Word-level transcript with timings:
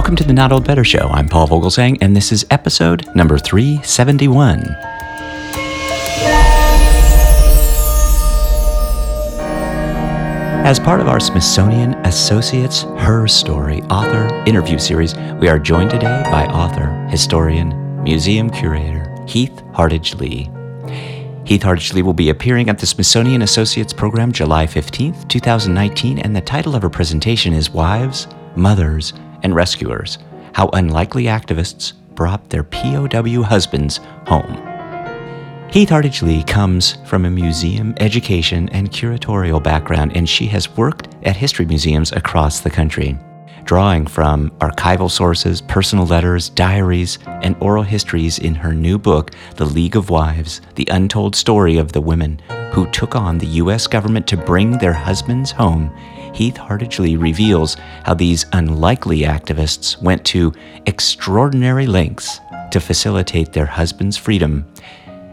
Welcome 0.00 0.16
to 0.16 0.24
the 0.24 0.32
Not 0.32 0.50
Old 0.50 0.66
Better 0.66 0.82
Show. 0.82 1.10
I'm 1.10 1.28
Paul 1.28 1.46
Vogelzang, 1.46 1.98
and 2.00 2.16
this 2.16 2.32
is 2.32 2.46
episode 2.50 3.06
number 3.14 3.36
371. 3.36 4.64
As 10.64 10.80
part 10.80 11.02
of 11.02 11.08
our 11.08 11.20
Smithsonian 11.20 11.92
Associates 12.06 12.84
Her 12.96 13.28
Story 13.28 13.82
author 13.90 14.34
interview 14.46 14.78
series, 14.78 15.14
we 15.38 15.50
are 15.50 15.58
joined 15.58 15.90
today 15.90 16.22
by 16.30 16.46
author, 16.46 16.88
historian, 17.10 18.02
museum 18.02 18.48
curator 18.48 19.14
Heath 19.28 19.62
Hardage 19.74 20.14
Lee. 20.14 20.50
Heath 21.44 21.62
Hardage 21.62 21.92
Lee 21.92 22.00
will 22.00 22.14
be 22.14 22.30
appearing 22.30 22.70
at 22.70 22.78
the 22.78 22.86
Smithsonian 22.86 23.42
Associates 23.42 23.92
Program 23.92 24.32
July 24.32 24.66
15th, 24.66 25.28
2019, 25.28 26.20
and 26.20 26.34
the 26.34 26.40
title 26.40 26.74
of 26.74 26.80
her 26.80 26.88
presentation 26.88 27.52
is 27.52 27.68
Wives, 27.68 28.28
Mothers, 28.56 29.12
and 29.42 29.54
Rescuers 29.54 30.18
How 30.52 30.68
Unlikely 30.72 31.24
Activists 31.24 31.92
Brought 32.14 32.50
Their 32.50 32.64
POW 32.64 33.42
Husbands 33.42 34.00
Home. 34.26 34.66
Heath 35.70 35.90
Hardage 35.90 36.20
Lee 36.20 36.42
comes 36.42 36.96
from 37.06 37.24
a 37.24 37.30
museum, 37.30 37.94
education, 37.98 38.68
and 38.70 38.90
curatorial 38.90 39.62
background, 39.62 40.16
and 40.16 40.28
she 40.28 40.46
has 40.46 40.68
worked 40.76 41.14
at 41.22 41.36
history 41.36 41.64
museums 41.64 42.10
across 42.10 42.58
the 42.58 42.70
country, 42.70 43.16
drawing 43.62 44.04
from 44.04 44.50
archival 44.58 45.08
sources, 45.08 45.60
personal 45.60 46.06
letters, 46.06 46.48
diaries, 46.48 47.20
and 47.26 47.54
oral 47.60 47.84
histories 47.84 48.40
in 48.40 48.56
her 48.56 48.74
new 48.74 48.98
book, 48.98 49.30
The 49.56 49.64
League 49.64 49.94
of 49.94 50.10
Wives 50.10 50.60
The 50.74 50.88
Untold 50.90 51.36
Story 51.36 51.76
of 51.76 51.92
the 51.92 52.00
Women 52.00 52.40
Who 52.72 52.90
Took 52.90 53.14
on 53.14 53.38
the 53.38 53.46
U.S. 53.46 53.86
Government 53.86 54.26
to 54.26 54.36
Bring 54.36 54.76
Their 54.78 54.92
Husbands 54.92 55.52
Home. 55.52 55.88
Heath 56.34 56.56
Hardage 56.56 56.98
Lee 56.98 57.16
reveals 57.16 57.76
how 58.04 58.14
these 58.14 58.46
unlikely 58.52 59.20
activists 59.20 60.00
went 60.00 60.24
to 60.26 60.52
extraordinary 60.86 61.86
lengths 61.86 62.40
to 62.70 62.80
facilitate 62.80 63.52
their 63.52 63.66
husbands' 63.66 64.16
freedom 64.16 64.66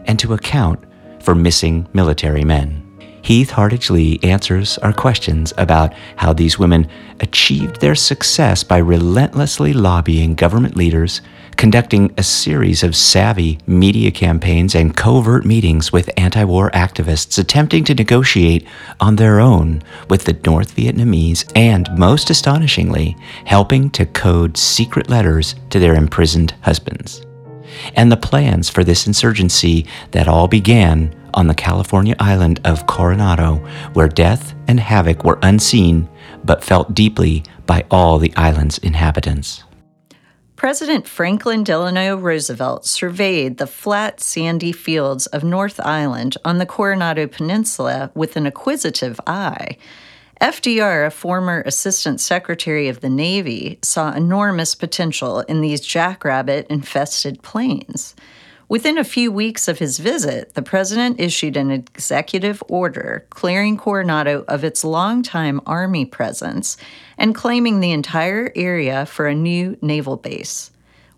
and 0.06 0.18
to 0.18 0.34
account 0.34 0.84
for 1.20 1.34
missing 1.34 1.86
military 1.92 2.44
men. 2.44 2.87
Heath 3.22 3.50
Hardage 3.50 3.90
Lee 3.90 4.18
answers 4.22 4.78
our 4.78 4.92
questions 4.92 5.52
about 5.58 5.92
how 6.16 6.32
these 6.32 6.58
women 6.58 6.88
achieved 7.20 7.80
their 7.80 7.94
success 7.94 8.64
by 8.64 8.78
relentlessly 8.78 9.72
lobbying 9.72 10.34
government 10.34 10.76
leaders, 10.76 11.20
conducting 11.56 12.12
a 12.16 12.22
series 12.22 12.82
of 12.82 12.96
savvy 12.96 13.58
media 13.66 14.10
campaigns 14.10 14.74
and 14.74 14.96
covert 14.96 15.44
meetings 15.44 15.92
with 15.92 16.10
anti 16.16 16.44
war 16.44 16.70
activists 16.70 17.38
attempting 17.38 17.84
to 17.84 17.94
negotiate 17.94 18.66
on 19.00 19.16
their 19.16 19.40
own 19.40 19.82
with 20.08 20.24
the 20.24 20.38
North 20.46 20.74
Vietnamese, 20.76 21.50
and 21.54 21.88
most 21.98 22.30
astonishingly, 22.30 23.16
helping 23.44 23.90
to 23.90 24.06
code 24.06 24.56
secret 24.56 25.10
letters 25.10 25.54
to 25.70 25.78
their 25.78 25.94
imprisoned 25.94 26.54
husbands 26.62 27.27
and 27.94 28.10
the 28.10 28.16
plans 28.16 28.68
for 28.68 28.84
this 28.84 29.06
insurgency 29.06 29.86
that 30.12 30.28
all 30.28 30.48
began 30.48 31.14
on 31.34 31.46
the 31.46 31.54
California 31.54 32.16
island 32.18 32.60
of 32.64 32.86
Coronado, 32.86 33.56
where 33.92 34.08
death 34.08 34.54
and 34.66 34.80
havoc 34.80 35.24
were 35.24 35.38
unseen 35.42 36.08
but 36.44 36.64
felt 36.64 36.94
deeply 36.94 37.44
by 37.66 37.84
all 37.90 38.18
the 38.18 38.32
island's 38.36 38.78
inhabitants. 38.78 39.64
President 40.56 41.06
Franklin 41.06 41.62
Delano 41.62 42.16
Roosevelt 42.16 42.84
surveyed 42.84 43.58
the 43.58 43.66
flat, 43.66 44.20
sandy 44.20 44.72
fields 44.72 45.26
of 45.28 45.44
North 45.44 45.78
Island 45.78 46.36
on 46.44 46.58
the 46.58 46.66
Coronado 46.66 47.28
Peninsula 47.28 48.10
with 48.14 48.36
an 48.36 48.44
acquisitive 48.44 49.20
eye. 49.24 49.76
FDR, 50.40 51.04
a 51.04 51.10
former 51.10 51.62
Assistant 51.66 52.20
Secretary 52.20 52.88
of 52.88 53.00
the 53.00 53.08
Navy, 53.08 53.78
saw 53.82 54.12
enormous 54.12 54.76
potential 54.76 55.40
in 55.40 55.60
these 55.60 55.80
jackrabbit 55.80 56.66
infested 56.70 57.42
plains. 57.42 58.14
Within 58.68 58.98
a 58.98 59.04
few 59.04 59.32
weeks 59.32 59.66
of 59.66 59.80
his 59.80 59.98
visit, 59.98 60.54
the 60.54 60.62
president 60.62 61.18
issued 61.18 61.56
an 61.56 61.72
executive 61.72 62.62
order 62.68 63.26
clearing 63.30 63.76
Coronado 63.76 64.44
of 64.46 64.62
its 64.62 64.84
longtime 64.84 65.60
Army 65.66 66.04
presence 66.04 66.76
and 67.16 67.34
claiming 67.34 67.80
the 67.80 67.90
entire 67.90 68.52
area 68.54 69.06
for 69.06 69.26
a 69.26 69.34
new 69.34 69.76
naval 69.80 70.16
base. 70.16 70.70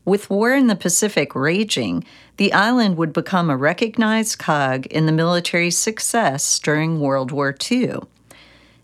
With 0.07 0.31
war 0.31 0.55
in 0.55 0.69
the 0.69 0.77
Pacific 0.77 1.35
raging, 1.35 2.05
the 2.39 2.55
island 2.55 2.97
would 2.97 3.13
become 3.13 3.51
a 3.51 3.57
recognized 3.57 4.39
cog 4.39 4.87
in 4.87 5.05
the 5.05 5.13
military's 5.13 5.77
success 5.77 6.59
during 6.59 7.01
World 7.01 7.33
War 7.33 7.55
II. 7.71 7.99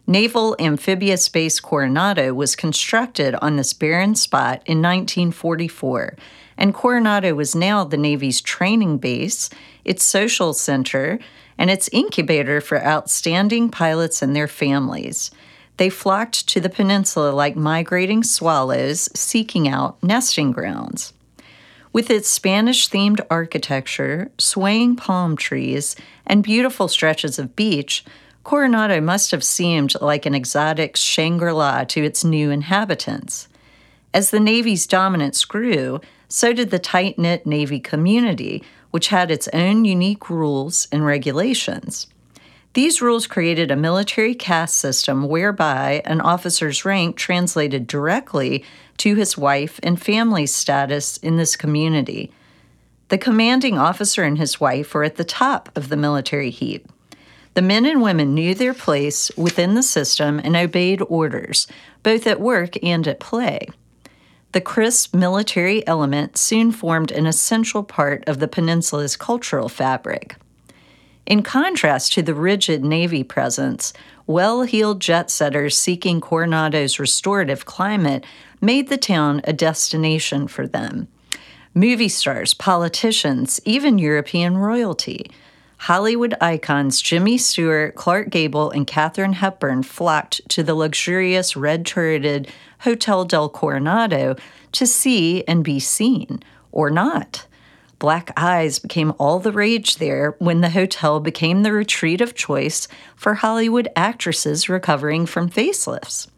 Naval 0.09 0.55
Amphibious 0.61 1.29
Base 1.29 1.59
Coronado 1.59 2.33
was 2.33 2.55
constructed 2.55 3.35
on 3.43 3.57
this 3.57 3.73
barren 3.73 4.15
spot 4.15 4.63
in 4.65 4.81
1944, 4.81 6.15
and 6.57 6.73
Coronado 6.73 7.35
was 7.35 7.57
now 7.57 7.83
the 7.83 7.97
Navy's 7.97 8.41
training 8.41 8.99
base, 8.99 9.51
its 9.85 10.05
social 10.05 10.53
center, 10.53 11.19
and 11.59 11.71
its 11.71 11.89
incubator 11.91 12.61
for 12.61 12.85
outstanding 12.85 13.69
pilots 13.69 14.23
and 14.23 14.37
their 14.37 14.47
families. 14.47 15.33
They 15.77 15.91
flocked 15.91 16.47
to 16.51 16.61
the 16.61 16.69
peninsula 16.69 17.31
like 17.31 17.57
migrating 17.57 18.23
swallows 18.23 19.09
seeking 19.19 19.67
out 19.67 20.01
nesting 20.05 20.53
grounds. 20.53 21.15
With 21.93 22.11
its 22.11 22.29
Spanish 22.29 22.89
themed 22.89 23.21
architecture, 23.29 24.31
swaying 24.39 24.97
palm 24.97 25.37
trees, 25.37 25.97
and 26.27 26.45
beautiful 26.45 26.87
stretches 26.87 27.41
of 27.41 27.57
beach, 27.57 28.05
Coronado 28.47 29.01
must 29.01 29.33
have 29.33 29.43
seemed 29.43 30.01
like 30.01 30.25
an 30.25 30.33
exotic 30.33 30.95
Shangri 30.95 31.51
La 31.51 31.83
to 31.83 32.05
its 32.05 32.23
new 32.23 32.53
inhabitants. 32.53 33.49
As 34.15 34.31
the 34.31 34.39
Navy's 34.39 34.87
dominance 34.87 35.45
grew, 35.45 36.01
so 36.29 36.53
did 36.53 36.71
the 36.71 36.79
tight 36.79 37.19
knit 37.19 37.45
Navy 37.45 37.81
community, 37.81 38.63
which 38.93 39.09
had 39.09 39.33
its 39.33 39.49
own 39.53 39.85
unique 39.85 40.31
rules 40.31 40.87
and 40.93 41.05
regulations. 41.05 42.07
These 42.75 43.03
rules 43.03 43.27
created 43.27 43.73
a 43.73 43.77
military 43.77 44.37
caste 44.37 44.79
system 44.79 45.27
whereby 45.27 46.01
an 46.05 46.21
officer's 46.21 46.85
rank 46.85 47.17
translated 47.17 47.89
directly 47.89 48.65
to 48.99 49.17
his 49.17 49.37
wife 49.37 49.81
and 49.83 50.01
family 50.01 50.47
status 50.47 51.17
in 51.17 51.37
this 51.37 51.57
community. 51.57 52.31
The 53.09 53.19
commanding 53.19 53.77
officer 53.77 54.23
and 54.23 54.39
his 54.39 54.61
wife 54.61 54.95
were 54.95 55.03
at 55.03 55.17
the 55.17 55.25
top 55.25 55.69
of 55.75 55.89
the 55.89 55.97
military 55.97 56.51
heap. 56.51 56.93
The 57.57 57.63
men 57.63 57.87
and 57.87 58.03
women 58.03 58.35
knew 58.35 58.55
their 58.55 58.75
place 58.75 59.31
within 59.35 59.73
the 59.73 59.83
system 59.83 60.39
and 60.45 60.55
obeyed 60.55 61.01
orders, 61.09 61.67
both 62.03 62.27
at 62.27 62.39
work 62.39 62.75
and 62.85 63.09
at 63.09 63.19
play. 63.19 63.67
The 64.53 64.61
crisp 64.61 65.15
military 65.15 65.85
element 65.87 66.37
soon 66.37 66.71
formed 66.71 67.11
an 67.11 67.25
essential 67.25 67.83
part 67.83 68.29
of 68.29 68.41
the 68.41 68.47
peninsula's 68.47 69.17
cultural 69.17 69.71
fabric. 69.71 70.37
In 71.25 71.43
contrast 71.43 72.13
to 72.13 72.23
the 72.23 72.35
rigid 72.35 72.85
Navy 72.85 73.25
presence, 73.25 73.95
well 74.27 74.65
heeled 74.65 75.01
jet 75.01 75.31
setters 75.31 75.79
seeking 75.79 76.21
Coronado's 76.21 76.99
restorative 76.99 77.65
climate 77.65 78.27
made 78.61 78.91
the 78.91 78.99
town 78.99 79.41
a 79.45 79.55
destination 79.55 80.47
for 80.47 80.67
them. 80.67 81.09
Movie 81.73 82.11
stars, 82.11 82.53
politicians, 82.53 83.61
even 83.65 83.97
European 83.97 84.59
royalty 84.59 85.31
Hollywood 85.79 86.35
icons 86.41 87.01
Jimmy 87.01 87.39
Stewart, 87.39 87.95
Clark 87.95 88.31
Gable, 88.31 88.71
and 88.71 88.87
Katharine 88.87 89.35
Hepburn 89.35 89.83
flocked 89.83 90.41
to 90.49 90.63
the 90.63 90.75
luxurious 90.75 91.57
red 91.57 91.87
turreted 91.87 92.51
Hotel 92.81 93.25
del 93.25 93.49
Coronado 93.49 94.37
to 94.73 94.87
see 94.87 95.45
and 95.45 95.63
be 95.63 95.79
seen, 95.79 96.43
or 96.73 96.91
not. 96.91 97.47
Black 97.99 98.31
eyes 98.37 98.79
became 98.79 99.15
all 99.19 99.39
the 99.39 99.53
rage 99.53 99.97
there 99.97 100.35
when 100.39 100.61
the 100.61 100.71
hotel 100.71 101.19
became 101.21 101.63
the 101.63 101.73
retreat 101.73 102.21
of 102.21 102.35
choice 102.35 102.89
for 103.15 103.35
Hollywood 103.35 103.89
actresses 103.97 104.69
recovering 104.69 105.25
from 105.25 105.49
facelifts. 105.49 106.29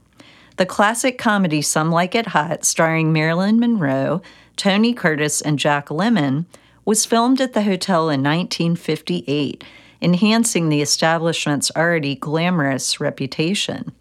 The 0.57 0.67
classic 0.67 1.19
comedy 1.19 1.63
Some 1.63 1.91
Like 1.91 2.15
It 2.15 2.29
Hot, 2.29 2.65
starring 2.65 3.13
Marilyn 3.13 3.59
Monroe, 3.59 4.23
Tony 4.57 4.93
Curtis, 4.93 5.41
and 5.41 5.59
Jack 5.59 5.87
Lemmon, 5.89 6.47
was 6.89 7.05
filmed 7.05 7.39
at 7.39 7.53
the 7.53 7.65
hotel 7.65 8.09
in 8.09 8.23
1958, 8.23 9.63
enhancing 10.01 10.71
the 10.71 10.81
establishment's 10.81 11.71
already 11.77 12.15
glamorous 12.15 12.99
reputation. 12.99 13.93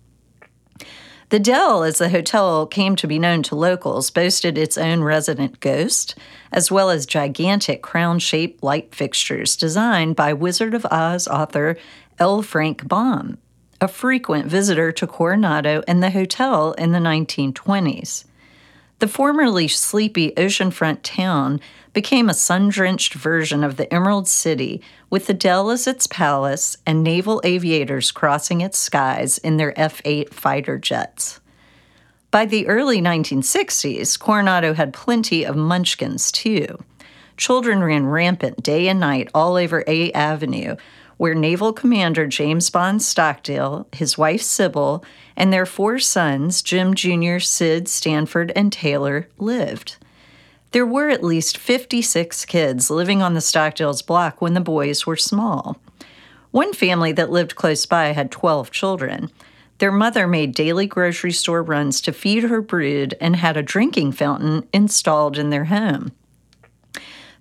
The 1.28 1.40
Del, 1.40 1.84
as 1.84 1.98
the 1.98 2.08
hotel 2.08 2.66
came 2.66 2.96
to 2.96 3.06
be 3.06 3.20
known 3.20 3.44
to 3.44 3.56
locals, 3.56 4.10
boasted 4.10 4.58
its 4.58 4.78
own 4.78 5.02
resident 5.02 5.60
ghost, 5.60 6.18
as 6.50 6.72
well 6.72 6.90
as 6.90 7.06
gigantic 7.06 7.82
crown 7.82 8.20
shaped 8.20 8.64
light 8.64 8.96
fixtures 8.96 9.58
designed 9.58 10.16
by 10.16 10.32
Wizard 10.32 10.74
of 10.74 10.86
Oz 10.86 11.28
author 11.28 11.76
L. 12.20 12.42
Frank 12.42 12.88
Baum, 12.88 13.38
a 13.82 13.90
frequent 13.90 14.46
visitor 14.46 14.94
to 14.94 15.06
Coronado 15.06 15.84
and 15.90 16.02
the 16.02 16.12
hotel 16.12 16.72
in 16.72 16.94
the 16.94 17.00
1920s. 17.00 18.24
The 19.00 19.08
formerly 19.08 19.68
sleepy 19.68 20.32
oceanfront 20.32 21.00
town 21.04 21.62
became 21.94 22.30
a 22.30 22.34
sun 22.34 22.70
drenched 22.70 23.14
version 23.14 23.64
of 23.64 23.78
the 23.78 23.92
Emerald 23.94 24.28
City, 24.28 24.82
with 25.12 25.28
the 25.28 25.36
Del 25.36 25.70
as 25.70 25.86
its 25.86 26.08
palace 26.08 26.78
and 26.84 27.04
naval 27.04 27.40
aviators 27.44 28.12
crossing 28.12 28.62
its 28.62 28.80
skies 28.80 29.38
in 29.38 29.58
their 29.58 29.80
F 29.80 30.02
8 30.04 30.34
fighter 30.34 30.80
jets. 30.80 31.40
By 32.32 32.46
the 32.46 32.68
early 32.68 33.00
1960s, 33.00 34.20
Coronado 34.20 34.74
had 34.74 34.94
plenty 34.94 35.46
of 35.46 35.56
munchkins, 35.56 36.32
too. 36.32 36.80
Children 37.38 37.84
ran 37.84 38.08
rampant 38.08 38.64
day 38.64 38.88
and 38.88 39.00
night 39.00 39.30
all 39.34 39.56
over 39.58 39.84
A 39.86 40.12
Avenue, 40.14 40.76
where 41.18 41.36
Naval 41.36 41.74
Commander 41.74 42.28
James 42.28 42.70
Bond 42.70 43.02
Stockdale, 43.02 43.88
his 43.92 44.18
wife 44.18 44.42
Sybil, 44.42 45.04
and 45.36 45.52
their 45.52 45.66
four 45.66 46.00
sons, 46.00 46.62
Jim 46.62 46.94
Jr., 46.94 47.40
Sid, 47.40 47.88
Stanford, 47.88 48.52
and 48.56 48.72
Taylor, 48.72 49.28
lived. 49.38 49.98
There 50.72 50.86
were 50.86 51.10
at 51.10 51.24
least 51.24 51.58
56 51.58 52.46
kids 52.46 52.90
living 52.90 53.22
on 53.22 53.34
the 53.34 53.42
Stockdale's 53.42 54.02
block 54.02 54.42
when 54.42 54.54
the 54.54 54.62
boys 54.62 55.06
were 55.06 55.16
small. 55.16 55.80
One 56.52 56.74
family 56.74 57.12
that 57.14 57.32
lived 57.32 57.56
close 57.56 57.86
by 57.86 58.08
had 58.08 58.32
12 58.32 58.72
children. 58.72 59.32
Their 59.80 59.92
mother 59.92 60.28
made 60.28 60.56
daily 60.56 60.88
grocery 60.88 61.32
store 61.32 61.62
runs 61.62 62.02
to 62.02 62.12
feed 62.12 62.44
her 62.44 62.62
brood 62.62 63.16
and 63.22 63.36
had 63.36 63.58
a 63.58 63.64
drinking 63.64 64.14
fountain 64.14 64.68
installed 64.74 65.38
in 65.38 65.50
their 65.50 65.66
home. 65.66 66.12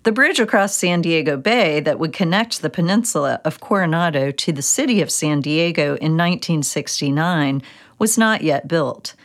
The 0.07 0.13
bridge 0.13 0.39
across 0.39 0.73
San 0.73 1.01
Diego 1.01 1.35
Bay 1.35 1.81
that 1.81 1.99
would 1.99 2.13
connect 2.13 2.61
the 2.61 2.69
peninsula 2.69 3.41
of 3.43 3.59
Coronado 3.59 4.31
to 4.31 4.53
the 4.53 4.61
city 4.61 5.01
of 5.01 5.11
San 5.11 5.41
Diego 5.41 5.97
in 5.97 6.15
1969 6.15 7.61
was 7.99 8.17
not 8.17 8.41
yet 8.41 8.69
built. 8.69 9.15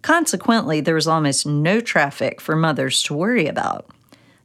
Consequently, 0.00 0.80
there 0.80 0.94
was 0.94 1.06
almost 1.06 1.44
no 1.44 1.78
traffic 1.78 2.40
for 2.40 2.56
mothers 2.56 3.02
to 3.02 3.12
worry 3.12 3.48
about. 3.48 3.90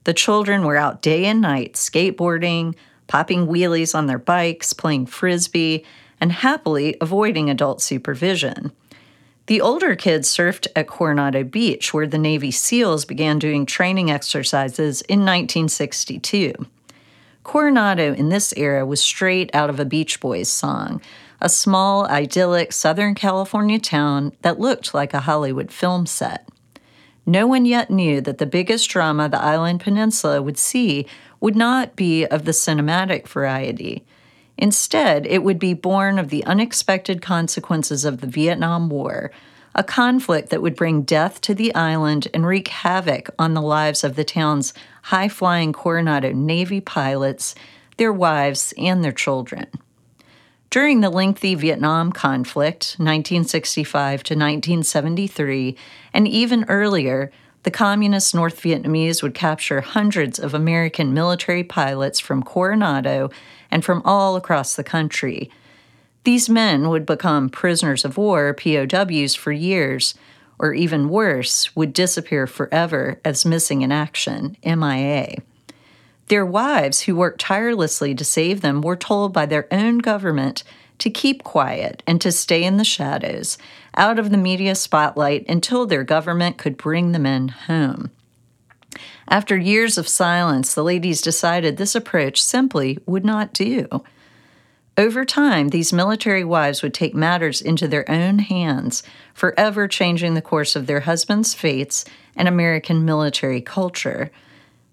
The 0.03 0.13
children 0.13 0.65
were 0.65 0.75
out 0.75 1.01
day 1.01 1.23
and 1.23 1.39
night 1.39 1.75
skateboarding, 1.75 2.75
popping 3.07 3.47
wheelies 3.47 3.95
on 3.95 4.07
their 4.07 4.19
bikes, 4.19 4.73
playing 4.73 5.05
frisbee, 5.05 5.85
and 6.19 6.33
happily 6.33 6.97
avoiding 6.99 7.49
adult 7.49 7.81
supervision. 7.81 8.73
The 9.47 9.61
older 9.61 9.95
kids 9.95 10.27
surfed 10.27 10.67
at 10.75 10.87
Coronado 10.87 11.43
Beach, 11.43 11.93
where 11.93 12.07
the 12.07 12.17
Navy 12.17 12.49
SEALs 12.49 13.05
began 13.05 13.37
doing 13.37 13.67
training 13.67 14.09
exercises 14.09 15.01
in 15.01 15.19
1962. 15.19 16.53
Coronado 17.43 18.15
in 18.15 18.29
this 18.29 18.53
era 18.57 18.87
was 18.87 18.99
straight 18.99 19.53
out 19.53 19.69
of 19.69 19.79
a 19.79 19.85
Beach 19.85 20.19
Boys 20.19 20.51
song, 20.51 20.99
a 21.39 21.47
small, 21.47 22.07
idyllic 22.07 22.73
Southern 22.73 23.13
California 23.13 23.77
town 23.77 24.33
that 24.41 24.59
looked 24.59 24.95
like 24.95 25.13
a 25.13 25.21
Hollywood 25.21 25.71
film 25.71 26.07
set. 26.07 26.49
No 27.27 27.45
one 27.45 27.65
yet 27.65 27.91
knew 27.91 28.21
that 28.21 28.39
the 28.39 28.47
biggest 28.47 28.89
drama 28.89 29.29
the 29.29 29.39
island 29.39 29.79
peninsula 29.79 30.41
would 30.41 30.57
see 30.57 31.05
would 31.39 31.55
not 31.55 31.95
be 31.95 32.25
of 32.25 32.45
the 32.45 32.51
cinematic 32.51 33.27
variety. 33.27 34.03
Instead, 34.57 35.25
it 35.27 35.43
would 35.43 35.59
be 35.59 35.73
born 35.73 36.17
of 36.17 36.29
the 36.29 36.43
unexpected 36.45 37.21
consequences 37.21 38.05
of 38.05 38.21
the 38.21 38.27
Vietnam 38.27 38.89
War, 38.89 39.31
a 39.73 39.83
conflict 39.83 40.49
that 40.49 40.61
would 40.61 40.75
bring 40.75 41.01
death 41.01 41.41
to 41.41 41.53
the 41.53 41.75
island 41.75 42.29
and 42.33 42.47
wreak 42.47 42.69
havoc 42.69 43.29
on 43.37 43.53
the 43.53 43.61
lives 43.61 44.03
of 44.03 44.15
the 44.15 44.23
town's 44.23 44.73
high 45.03 45.27
flying 45.27 45.73
Coronado 45.73 46.31
Navy 46.31 46.79
pilots, 46.79 47.53
their 47.97 48.13
wives, 48.13 48.73
and 48.77 49.03
their 49.03 49.11
children. 49.11 49.67
During 50.69 51.01
the 51.01 51.09
lengthy 51.09 51.55
Vietnam 51.55 52.11
conflict, 52.11 52.95
1965 52.97 54.23
to 54.23 54.33
1973, 54.33 55.75
and 56.13 56.27
even 56.27 56.65
earlier, 56.67 57.31
the 57.63 57.71
communist 57.71 58.35
North 58.35 58.61
Vietnamese 58.61 59.23
would 59.23 59.33
capture 59.33 59.81
hundreds 59.81 60.37
of 60.37 60.53
American 60.53 61.13
military 61.13 61.63
pilots 61.63 62.19
from 62.19 62.43
Coronado 62.43 63.29
and 63.71 63.83
from 63.83 64.01
all 64.05 64.35
across 64.35 64.75
the 64.75 64.83
country. 64.83 65.49
These 66.23 66.49
men 66.49 66.89
would 66.89 67.05
become 67.05 67.49
prisoners 67.49 68.03
of 68.03 68.17
war, 68.17 68.53
POWs, 68.53 69.35
for 69.35 69.51
years, 69.51 70.15
or 70.57 70.73
even 70.73 71.09
worse, 71.09 71.75
would 71.75 71.93
disappear 71.93 72.47
forever 72.47 73.19
as 73.23 73.45
missing 73.45 73.81
in 73.81 73.91
action, 73.91 74.57
MIA. 74.65 75.37
Their 76.27 76.45
wives, 76.45 77.01
who 77.01 77.15
worked 77.15 77.41
tirelessly 77.41 78.15
to 78.15 78.25
save 78.25 78.61
them, 78.61 78.81
were 78.81 78.95
told 78.95 79.33
by 79.33 79.45
their 79.45 79.67
own 79.71 79.99
government 79.99 80.63
to 80.97 81.09
keep 81.09 81.43
quiet 81.43 82.01
and 82.07 82.19
to 82.21 82.31
stay 82.31 82.63
in 82.63 82.77
the 82.77 82.83
shadows, 82.83 83.57
out 83.95 84.17
of 84.17 84.31
the 84.31 84.37
media 84.37 84.75
spotlight 84.75 85.47
until 85.47 85.85
their 85.85 86.03
government 86.03 86.57
could 86.57 86.77
bring 86.77 87.11
the 87.11 87.19
men 87.19 87.49
home. 87.49 88.09
After 89.27 89.57
years 89.57 89.97
of 89.97 90.07
silence, 90.07 90.73
the 90.73 90.83
ladies 90.83 91.21
decided 91.21 91.77
this 91.77 91.95
approach 91.95 92.41
simply 92.41 92.99
would 93.05 93.25
not 93.25 93.53
do. 93.53 93.87
Over 94.97 95.25
time, 95.25 95.69
these 95.69 95.91
military 95.91 96.45
wives 96.45 96.81
would 96.81 96.93
take 96.93 97.13
matters 97.13 97.61
into 97.61 97.87
their 97.87 98.09
own 98.09 98.39
hands, 98.39 99.03
forever 99.33 99.89
changing 99.89 100.35
the 100.35 100.41
course 100.41 100.75
of 100.75 100.87
their 100.87 101.01
husbands' 101.01 101.53
fates 101.53 102.05
and 102.35 102.47
American 102.47 103.03
military 103.03 103.59
culture. 103.59 104.31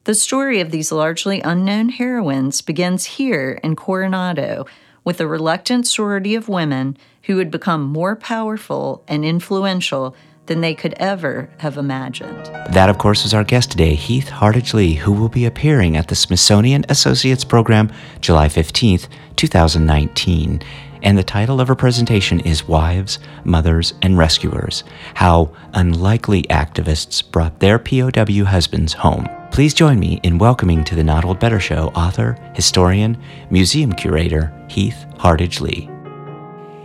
The 0.05 0.15
story 0.15 0.59
of 0.61 0.73
these 0.73 0.91
largely 0.91 1.41
unknown 1.43 1.91
heroines 1.91 2.63
begins 2.63 3.05
here 3.05 3.61
in 3.63 3.77
Coronado 3.77 4.67
with 5.05 5.21
a 5.21 5.27
reluctant 5.29 5.87
sorority 5.87 6.35
of 6.35 6.49
women 6.49 6.97
who 7.25 7.37
would 7.37 7.53
become 7.53 7.83
more 7.83 8.17
powerful 8.17 9.05
and 9.07 9.25
influential 9.25 10.17
than 10.47 10.61
they 10.61 10.75
could 10.75 10.95
ever 10.99 11.49
have 11.59 11.77
imagined. 11.77 12.47
That, 12.73 12.89
of 12.89 12.99
course, 12.99 13.25
is 13.25 13.35
our 13.35 13.45
guest 13.45 13.71
today, 13.71 13.95
Heath 13.95 14.29
Hardage 14.29 14.75
Lee, 14.75 14.95
who 14.95 15.13
will 15.13 15.29
be 15.29 15.47
appearing 15.47 15.97
at 15.97 16.09
the 16.09 16.15
Smithsonian 16.15 16.85
Associates 16.89 17.45
Program 17.45 17.91
July 18.21 18.49
15th, 18.49 19.09
2019. 19.37 20.63
And 21.03 21.19
the 21.19 21.25
title 21.25 21.61
of 21.61 21.69
her 21.69 21.75
presentation 21.75 22.41
is 22.41 22.69
Wives, 22.69 23.19
Mothers, 23.45 23.95
and 24.03 24.17
Rescuers 24.17 24.85
How 25.15 25.51
Unlikely 25.75 26.45
Activists 26.45 27.29
Brought 27.29 27.59
Their 27.59 27.79
POW 27.79 28.45
Husbands 28.45 28.93
Home. 28.95 29.29
Please 29.51 29.75
join 29.75 29.99
me 29.99 30.21
in 30.23 30.39
welcoming 30.39 30.85
to 30.85 30.95
the 30.95 31.05
Not 31.05 31.25
Old 31.25 31.39
Better 31.39 31.61
Show 31.61 31.89
author, 31.95 32.39
historian, 32.55 33.21
museum 33.51 33.93
curator, 33.93 34.53
Heath 34.69 35.05
Hardage 35.19 35.61
Lee. 35.61 35.91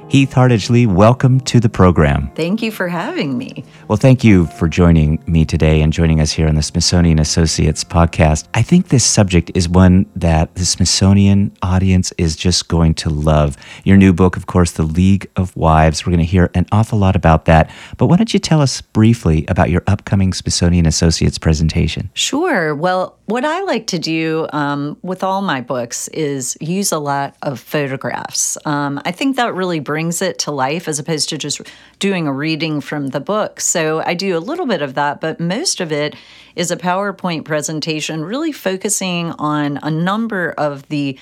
Heath 0.10 0.32
Hardage 0.32 0.70
Lee, 0.70 0.88
welcome 0.88 1.42
to 1.42 1.60
the 1.60 1.68
program. 1.68 2.32
Thank 2.34 2.62
you 2.62 2.72
for 2.72 2.88
having 2.88 3.38
me. 3.38 3.66
Well, 3.90 3.98
thank 3.98 4.24
you 4.24 4.46
for 4.46 4.70
joining 4.70 5.22
me 5.28 5.44
today 5.44 5.82
and 5.82 5.92
joining 5.92 6.22
us 6.22 6.32
here 6.32 6.48
on 6.48 6.56
the 6.56 6.64
Smithsonian 6.64 7.20
Associates 7.20 7.84
podcast. 7.84 8.48
I 8.54 8.62
think 8.62 8.88
this 8.88 9.04
subject 9.04 9.52
is 9.54 9.68
one 9.68 10.06
that 10.16 10.56
the 10.56 10.64
Smithsonian 10.64 11.52
audience 11.62 12.14
is 12.18 12.38
just 12.38 12.70
going 12.70 12.94
to 12.96 13.10
love. 13.10 13.58
Your 13.84 13.98
new 13.98 14.14
book, 14.14 14.38
of 14.38 14.46
course, 14.46 14.72
The 14.72 14.84
League 14.84 15.30
of 15.36 15.54
Wives. 15.58 16.06
We're 16.06 16.12
going 16.12 16.20
to 16.20 16.26
hear 16.26 16.52
an 16.56 16.68
awful 16.72 16.98
lot 16.98 17.18
about 17.18 17.44
that. 17.46 17.70
But 17.98 18.06
why 18.06 18.16
don't 18.16 18.34
you 18.34 18.40
tell 18.40 18.62
us 18.62 18.80
briefly 18.80 19.44
about 19.50 19.70
your 19.70 19.84
upcoming 19.88 20.32
Smithsonian 20.32 20.86
Associates 20.86 21.38
presentation? 21.38 22.12
Sure. 22.14 22.74
Well, 22.74 23.20
what 23.26 23.44
I 23.44 23.62
like 23.64 23.88
to 23.88 24.00
do 24.00 24.48
um, 24.54 24.96
with 25.02 25.22
all 25.22 25.42
my 25.42 25.60
books 25.60 26.08
is 26.10 26.58
use 26.62 26.94
a 26.94 26.98
lot 26.98 27.36
of 27.42 27.60
photographs. 27.60 28.58
Um, 28.64 29.02
I 29.04 29.12
think 29.12 29.36
that 29.36 29.54
really 29.54 29.82
brings 29.82 29.97
it 30.22 30.40
to 30.40 30.52
life 30.52 30.88
as 30.88 31.00
opposed 31.00 31.30
to 31.30 31.38
just 31.38 31.62
doing 32.00 32.28
a 32.28 32.34
reading 32.34 32.82
from 32.82 33.08
the 33.08 33.20
book. 33.20 33.60
So 33.60 34.02
I 34.02 34.14
do 34.14 34.38
a 34.38 34.40
little 34.40 34.66
bit 34.66 34.82
of 34.82 34.94
that, 34.94 35.20
but 35.20 35.40
most 35.40 35.82
of 35.82 35.92
it 35.92 36.16
is 36.56 36.72
a 36.72 36.78
PowerPoint 36.78 37.46
presentation 37.46 38.24
really 38.24 38.52
focusing 38.52 39.32
on 39.34 39.80
a 39.82 39.92
number 39.92 40.52
of 40.58 40.88
the 40.90 41.18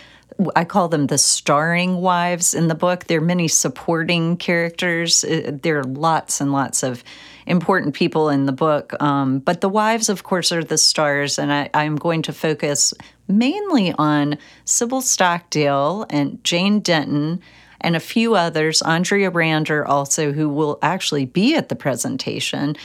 I 0.56 0.66
call 0.66 0.90
them 0.90 1.08
the 1.08 1.18
starring 1.18 1.98
wives 1.98 2.54
in 2.54 2.68
the 2.68 2.76
book. 2.76 3.06
There 3.06 3.20
are 3.20 3.26
many 3.26 3.48
supporting 3.48 4.36
characters. 4.36 5.24
Uh, 5.24 5.52
there 5.62 5.80
are 5.80 5.84
lots 5.84 6.42
and 6.42 6.52
lots 6.52 6.84
of 6.84 7.04
important 7.46 7.94
people 7.94 8.30
in 8.30 8.46
the 8.46 8.52
book. 8.52 9.02
Um, 9.02 9.40
but 9.40 9.62
the 9.62 9.70
wives, 9.70 10.10
of 10.10 10.24
course, 10.24 10.52
are 10.52 10.64
the 10.64 10.78
stars, 10.78 11.40
and 11.40 11.54
I, 11.54 11.70
I'm 11.74 11.96
going 11.96 12.22
to 12.24 12.34
focus 12.34 12.94
mainly 13.28 13.94
on 13.94 14.38
Sybil 14.66 15.02
Stockdale 15.02 16.06
and 16.10 16.44
Jane 16.44 16.80
Denton 16.80 17.42
and 17.86 17.96
a 17.96 18.00
few 18.00 18.34
others, 18.34 18.82
Andrea 18.82 19.30
Rander 19.30 19.88
also, 19.88 20.32
who 20.32 20.50
will 20.50 20.80
actually 20.82 21.26
be 21.26 21.56
at 21.56 21.70
the 21.70 21.76
presentation. 21.76 22.76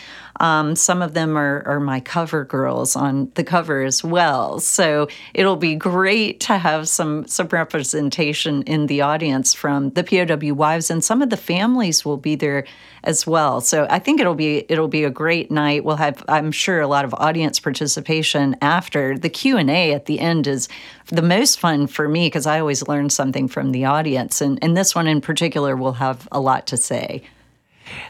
Um, 0.41 0.75
some 0.75 1.03
of 1.03 1.13
them 1.13 1.37
are, 1.37 1.63
are 1.67 1.81
my 1.81 2.01
cover 2.01 2.45
girls 2.45 2.97
on 2.97 3.31
the 3.35 3.45
cover 3.45 3.83
as 3.83 4.03
well. 4.03 4.59
So 4.59 5.07
it'll 5.35 5.57
be 5.57 5.75
great 5.75 6.41
to 6.41 6.57
have 6.57 6.89
some 6.89 7.27
some 7.27 7.49
representation 7.49 8.63
in 8.63 8.87
the 8.87 9.03
audience 9.03 9.53
from 9.53 9.91
the 9.91 10.03
POW 10.03 10.55
wives, 10.55 10.91
and 10.91 11.05
some 11.05 11.21
of 11.21 11.29
the 11.29 11.37
families 11.37 12.05
will 12.05 12.17
be 12.17 12.35
there 12.35 12.65
as 13.05 13.27
well. 13.27 13.61
So 13.61 13.87
I 13.91 13.99
think 13.99 14.19
it'll 14.19 14.35
be 14.35 14.65
it'll 14.71 14.89
be 14.89 15.05
a 15.05 15.11
great 15.11 15.51
night. 15.51 15.85
We'll 15.85 15.97
have 15.97 16.25
I'm 16.27 16.53
sure 16.53 16.81
a 16.81 16.89
lot 16.89 17.05
of 17.05 17.15
audience 17.15 17.61
participation 17.61 18.57
after 18.63 19.19
the 19.19 19.29
Q 19.29 19.59
and 19.59 19.71
A 19.71 19.93
at 19.93 20.07
the 20.07 20.21
end 20.21 20.47
is 20.47 20.69
the 21.07 21.23
most 21.23 21.61
fun 21.61 21.87
for 21.87 22.09
me 22.09 22.27
because 22.27 22.47
I 22.47 22.61
always 22.61 22.89
learn 22.89 23.11
something 23.11 23.47
from 23.47 23.73
the 23.73 23.85
audience, 23.85 24.41
and 24.41 24.59
and 24.63 24.75
this 24.75 24.95
one 24.95 25.07
in 25.07 25.21
particular 25.21 25.77
will 25.77 25.95
have 25.95 26.27
a 26.33 26.41
lot 26.41 26.67
to 26.69 26.79
say. 26.79 27.23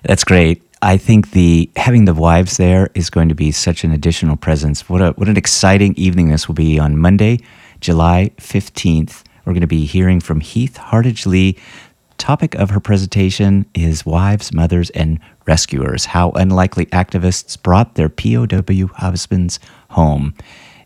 That's 0.02 0.24
great. 0.24 0.62
I 0.82 0.96
think 0.96 1.32
the 1.32 1.70
having 1.76 2.06
the 2.06 2.14
wives 2.14 2.56
there 2.56 2.90
is 2.94 3.10
going 3.10 3.28
to 3.28 3.34
be 3.34 3.52
such 3.52 3.84
an 3.84 3.92
additional 3.92 4.36
presence. 4.36 4.88
What 4.88 5.02
a 5.02 5.10
what 5.12 5.28
an 5.28 5.36
exciting 5.36 5.94
evening 5.96 6.30
this 6.30 6.48
will 6.48 6.54
be 6.54 6.78
on 6.78 6.96
Monday, 6.96 7.40
July 7.80 8.30
15th. 8.38 9.22
We're 9.44 9.52
going 9.52 9.60
to 9.60 9.66
be 9.66 9.84
hearing 9.84 10.20
from 10.20 10.40
Heath 10.40 10.76
Hardage 10.76 11.26
Lee 11.26 11.56
topic 12.20 12.54
of 12.54 12.70
her 12.70 12.80
presentation 12.80 13.64
is 13.74 14.04
Wives, 14.04 14.52
Mothers, 14.52 14.90
and 14.90 15.18
Rescuers 15.46 16.04
How 16.04 16.30
Unlikely 16.32 16.86
Activists 16.86 17.60
Brought 17.60 17.94
Their 17.94 18.10
POW 18.10 18.88
Husbands 18.94 19.58
Home. 19.90 20.34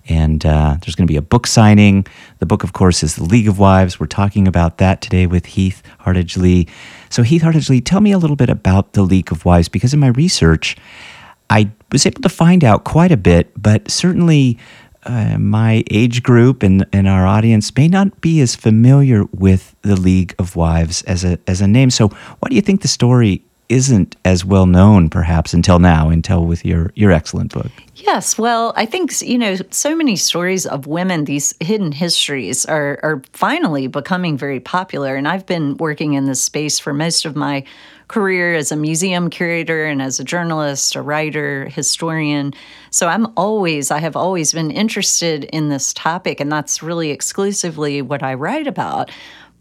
And 0.09 0.45
uh, 0.45 0.77
there's 0.81 0.95
going 0.95 1.07
to 1.07 1.11
be 1.13 1.17
a 1.17 1.23
book 1.23 1.47
signing. 1.47 2.07
The 2.39 2.47
book, 2.47 2.63
of 2.63 2.73
course, 2.73 3.03
is 3.03 3.17
The 3.17 3.25
League 3.25 3.49
of 3.49 3.59
Wives. 3.59 3.99
We're 3.99 4.07
talking 4.07 4.47
about 4.47 4.79
that 4.79 5.01
today 5.01 5.27
with 5.27 5.47
Heath 5.47 5.83
Hardage 6.01 6.37
Lee. 6.37 6.69
So, 7.09 7.23
Heath 7.23 7.43
Hardage 7.43 7.71
Lee, 7.71 7.81
tell 7.81 8.01
me 8.01 8.13
a 8.13 8.19
little 8.19 8.37
bit 8.37 8.51
about 8.51 8.93
The 8.93 9.03
League 9.03 9.33
of 9.33 9.45
Wives, 9.45 9.69
because 9.69 9.95
in 9.95 10.01
my 10.01 10.09
research, 10.09 10.77
I 11.49 11.71
was 11.91 12.05
able 12.05 12.23
to 12.23 12.29
find 12.29 12.65
out 12.65 12.85
quite 12.85 13.13
a 13.13 13.17
bit, 13.17 13.51
but 13.61 13.91
certainly 13.91 14.59
uh, 15.05 15.39
my 15.39 15.85
age 15.91 16.23
group 16.23 16.63
and, 16.63 16.87
and 16.93 17.07
our 17.07 17.27
audience 17.27 17.75
may 17.77 17.89
not 17.89 18.21
be 18.21 18.41
as 18.41 18.57
familiar 18.57 19.25
with 19.33 19.75
the 19.83 19.97
League 19.97 20.35
of 20.39 20.57
Wives 20.57 21.03
as 21.03 21.25
a, 21.25 21.39
as 21.47 21.61
a 21.61 21.67
name. 21.67 21.91
So, 21.91 22.09
why 22.09 22.49
do 22.49 22.57
you 22.57 22.63
think 22.63 22.83
the 22.83 22.89
story 22.89 23.45
isn't 23.69 24.17
as 24.25 24.45
well 24.45 24.67
known, 24.67 25.09
perhaps, 25.09 25.55
until 25.55 25.79
now, 25.79 26.09
until 26.11 26.45
with 26.45 26.65
your, 26.65 26.93
your 26.95 27.11
excellent 27.11 27.53
book? 27.53 27.71
Yes, 27.95 28.37
well, 28.37 28.73
I 28.77 28.87
think, 28.87 29.23
you 29.23 29.39
know, 29.39 29.57
so 29.71 29.97
many 29.97 30.17
stories 30.17 30.67
of 30.67 30.87
women, 30.87 31.25
these 31.25 31.55
hidden 31.61 31.93
histories, 31.93 32.67
are, 32.67 32.99
are 33.03 33.23
finally 33.33 33.87
becoming 33.87 34.37
very 34.37 34.61
popular. 34.61 35.17
And 35.17 35.27
I've 35.27 35.47
been 35.47 35.77
working 35.79 36.15
in 36.15 36.27
this 36.27 36.43
space 36.43 36.79
for 36.79 36.93
most 36.93 37.25
of 37.25 37.37
my 37.37 37.65
career 38.09 38.55
as 38.55 38.71
a 38.71 38.77
museum 38.77 39.31
curator 39.31 39.87
and 39.87 40.03
as 40.03 40.21
a 40.21 40.25
journalist, 40.25 40.95
a 40.95 41.01
writer, 41.01 41.67
historian. 41.71 42.53
So 42.91 43.09
I'm 43.09 43.27
always, 43.37 43.91
I 43.91 43.99
have 43.99 44.17
always 44.17 44.53
been 44.53 44.71
interested 44.71 45.45
in 45.45 45.69
this 45.69 45.93
topic, 45.95 46.41
and 46.41 46.53
that's 46.53 46.83
really 46.83 47.11
exclusively 47.11 48.03
what 48.03 48.23
I 48.23 48.35
write 48.35 48.67
about. 48.67 49.11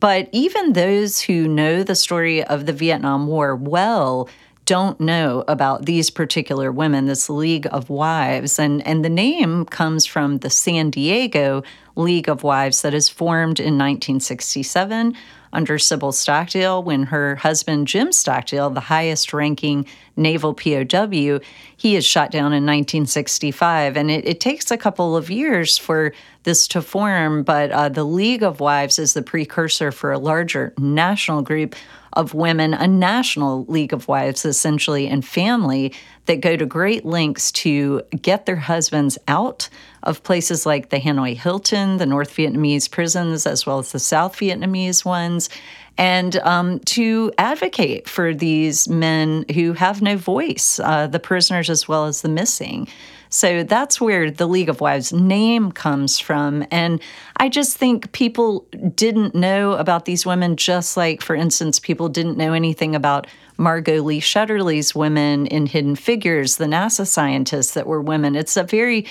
But 0.03 0.27
even 0.33 0.73
those 0.73 1.21
who 1.21 1.47
know 1.47 1.81
the 1.81 1.95
story 1.95 2.43
of 2.43 2.65
the 2.65 2.73
Vietnam 2.73 3.25
War 3.25 3.55
well 3.55 4.27
don't 4.65 4.99
know 4.99 5.45
about 5.47 5.85
these 5.85 6.09
particular 6.09 6.73
women, 6.73 7.05
this 7.05 7.29
League 7.29 7.67
of 7.71 7.89
Wives. 7.89 8.59
And, 8.59 8.85
and 8.85 9.05
the 9.05 9.09
name 9.09 9.63
comes 9.63 10.05
from 10.05 10.39
the 10.39 10.49
San 10.49 10.89
Diego 10.89 11.63
League 11.95 12.29
of 12.29 12.43
Wives 12.43 12.81
that 12.81 12.93
is 12.93 13.09
formed 13.09 13.59
in 13.59 13.77
1967 13.77 15.15
under 15.53 15.77
Sybil 15.77 16.11
Stockdale 16.11 16.81
when 16.81 17.03
her 17.03 17.35
husband, 17.35 17.87
Jim 17.87 18.11
Stockdale, 18.11 18.71
the 18.71 18.79
highest 18.79 19.33
ranking 19.33 19.85
naval 20.15 20.53
POW, 20.53 21.39
he 21.77 21.95
is 21.95 22.05
shot 22.05 22.31
down 22.31 22.53
in 22.53 22.65
1965. 22.65 23.95
And 23.95 24.09
it, 24.09 24.27
it 24.27 24.39
takes 24.39 24.71
a 24.71 24.77
couple 24.77 25.15
of 25.15 25.29
years 25.29 25.77
for 25.77 26.13
this 26.43 26.67
to 26.69 26.81
form, 26.81 27.43
but 27.43 27.71
uh, 27.71 27.89
the 27.89 28.03
League 28.03 28.43
of 28.43 28.59
Wives 28.59 28.97
is 28.97 29.13
the 29.13 29.21
precursor 29.21 29.91
for 29.91 30.11
a 30.11 30.19
larger 30.19 30.73
national 30.77 31.43
group 31.43 31.75
of 32.13 32.33
women, 32.33 32.73
a 32.73 32.87
national 32.87 33.65
League 33.65 33.93
of 33.93 34.07
Wives, 34.07 34.45
essentially, 34.45 35.07
and 35.07 35.25
family 35.25 35.93
that 36.25 36.41
go 36.41 36.55
to 36.55 36.65
great 36.65 37.05
lengths 37.05 37.51
to 37.51 38.01
get 38.21 38.45
their 38.45 38.55
husbands 38.55 39.17
out 39.27 39.69
of 40.03 40.23
places 40.23 40.65
like 40.65 40.89
the 40.89 40.99
Hanoi 40.99 41.35
Hilton, 41.35 41.97
the 41.97 42.05
North 42.05 42.35
Vietnamese 42.35 42.89
prisons, 42.89 43.45
as 43.45 43.65
well 43.65 43.79
as 43.79 43.91
the 43.91 43.99
South 43.99 44.35
Vietnamese 44.37 45.03
ones, 45.03 45.49
and 45.97 46.37
um, 46.37 46.79
to 46.79 47.31
advocate 47.37 48.09
for 48.09 48.33
these 48.33 48.87
men 48.89 49.45
who 49.53 49.73
have 49.73 50.01
no 50.01 50.17
voice, 50.17 50.79
uh, 50.79 51.07
the 51.07 51.19
prisoners 51.19 51.69
as 51.69 51.87
well 51.87 52.05
as 52.05 52.21
the 52.21 52.29
missing. 52.29 52.87
So 53.29 53.63
that's 53.63 53.99
where 53.99 54.29
the 54.29 54.47
League 54.47 54.69
of 54.69 54.79
Wives 54.79 55.11
name 55.11 55.71
comes 55.71 56.19
from. 56.19 56.65
And 56.69 57.01
I 57.37 57.49
just 57.49 57.77
think 57.77 58.11
people 58.11 58.67
didn't 58.95 59.33
know 59.33 59.73
about 59.73 60.05
these 60.05 60.23
women, 60.23 60.55
just 60.55 60.95
like, 60.97 61.21
for 61.21 61.35
instance, 61.35 61.79
people 61.79 62.09
didn't 62.09 62.37
know 62.37 62.53
anything 62.53 62.95
about 62.95 63.25
Margot 63.57 64.01
Lee 64.01 64.19
Shetterly's 64.19 64.95
women 64.95 65.45
in 65.47 65.65
Hidden 65.65 65.95
Figures, 65.95 66.57
the 66.57 66.65
NASA 66.65 67.05
scientists 67.07 67.73
that 67.73 67.87
were 67.87 68.01
women. 68.01 68.35
It's 68.35 68.57
a 68.57 68.63
very, 68.63 69.05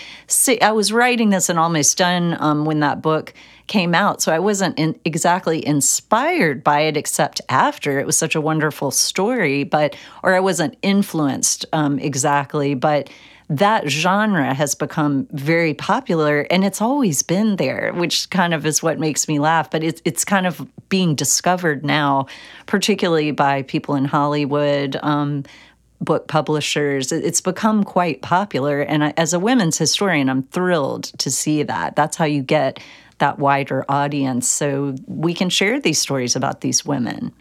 I 0.60 0.72
was 0.72 0.92
writing 0.92 1.30
this 1.30 1.48
and 1.48 1.58
almost 1.58 1.98
done 1.98 2.36
um, 2.40 2.64
when 2.64 2.80
that 2.80 3.02
book 3.02 3.32
came 3.66 3.94
out. 3.94 4.20
So 4.20 4.32
I 4.32 4.38
wasn't 4.38 4.78
in, 4.78 4.98
exactly 5.04 5.66
inspired 5.66 6.62
by 6.64 6.80
it, 6.80 6.96
except 6.96 7.40
after 7.48 7.98
it 7.98 8.06
was 8.06 8.18
such 8.18 8.34
a 8.34 8.40
wonderful 8.40 8.90
story, 8.90 9.64
but, 9.64 9.96
or 10.22 10.34
I 10.34 10.40
wasn't 10.40 10.76
influenced 10.82 11.64
um, 11.72 11.98
exactly. 11.98 12.74
But 12.74 13.08
that 13.48 13.88
genre 13.88 14.54
has 14.54 14.74
become 14.74 15.26
very 15.32 15.74
popular 15.74 16.42
and 16.50 16.64
it's 16.64 16.80
always 16.80 17.22
been 17.22 17.56
there, 17.56 17.92
which 17.94 18.30
kind 18.30 18.54
of 18.54 18.64
is 18.64 18.82
what 18.82 18.98
makes 18.98 19.28
me 19.28 19.38
laugh. 19.38 19.70
But 19.70 19.82
it's, 19.82 20.00
it's 20.04 20.24
kind 20.24 20.46
of 20.46 20.66
being 20.88 21.14
discovered 21.14 21.84
now, 21.84 22.26
particularly 22.66 23.30
by 23.30 23.62
people 23.62 23.94
in 23.94 24.04
Hollywood. 24.04 24.96
Um, 25.02 25.44
book 26.00 26.26
publishers. 26.26 27.12
It's 27.12 27.40
become 27.40 27.84
quite 27.84 28.22
popular. 28.22 28.80
And 28.80 29.04
I, 29.04 29.14
as 29.16 29.32
a 29.32 29.38
women's 29.38 29.78
historian, 29.78 30.28
I'm 30.28 30.42
thrilled 30.42 31.04
to 31.18 31.30
see 31.30 31.62
that. 31.62 31.94
That's 31.94 32.16
how 32.16 32.24
you 32.24 32.42
get 32.42 32.80
that 33.18 33.38
wider 33.38 33.84
audience. 33.88 34.48
So 34.48 34.96
we 35.06 35.32
can 35.32 35.48
share 35.48 35.78
these 35.78 36.00
stories 36.00 36.34
about 36.34 36.60
these 36.60 36.84
women. 36.84 37.32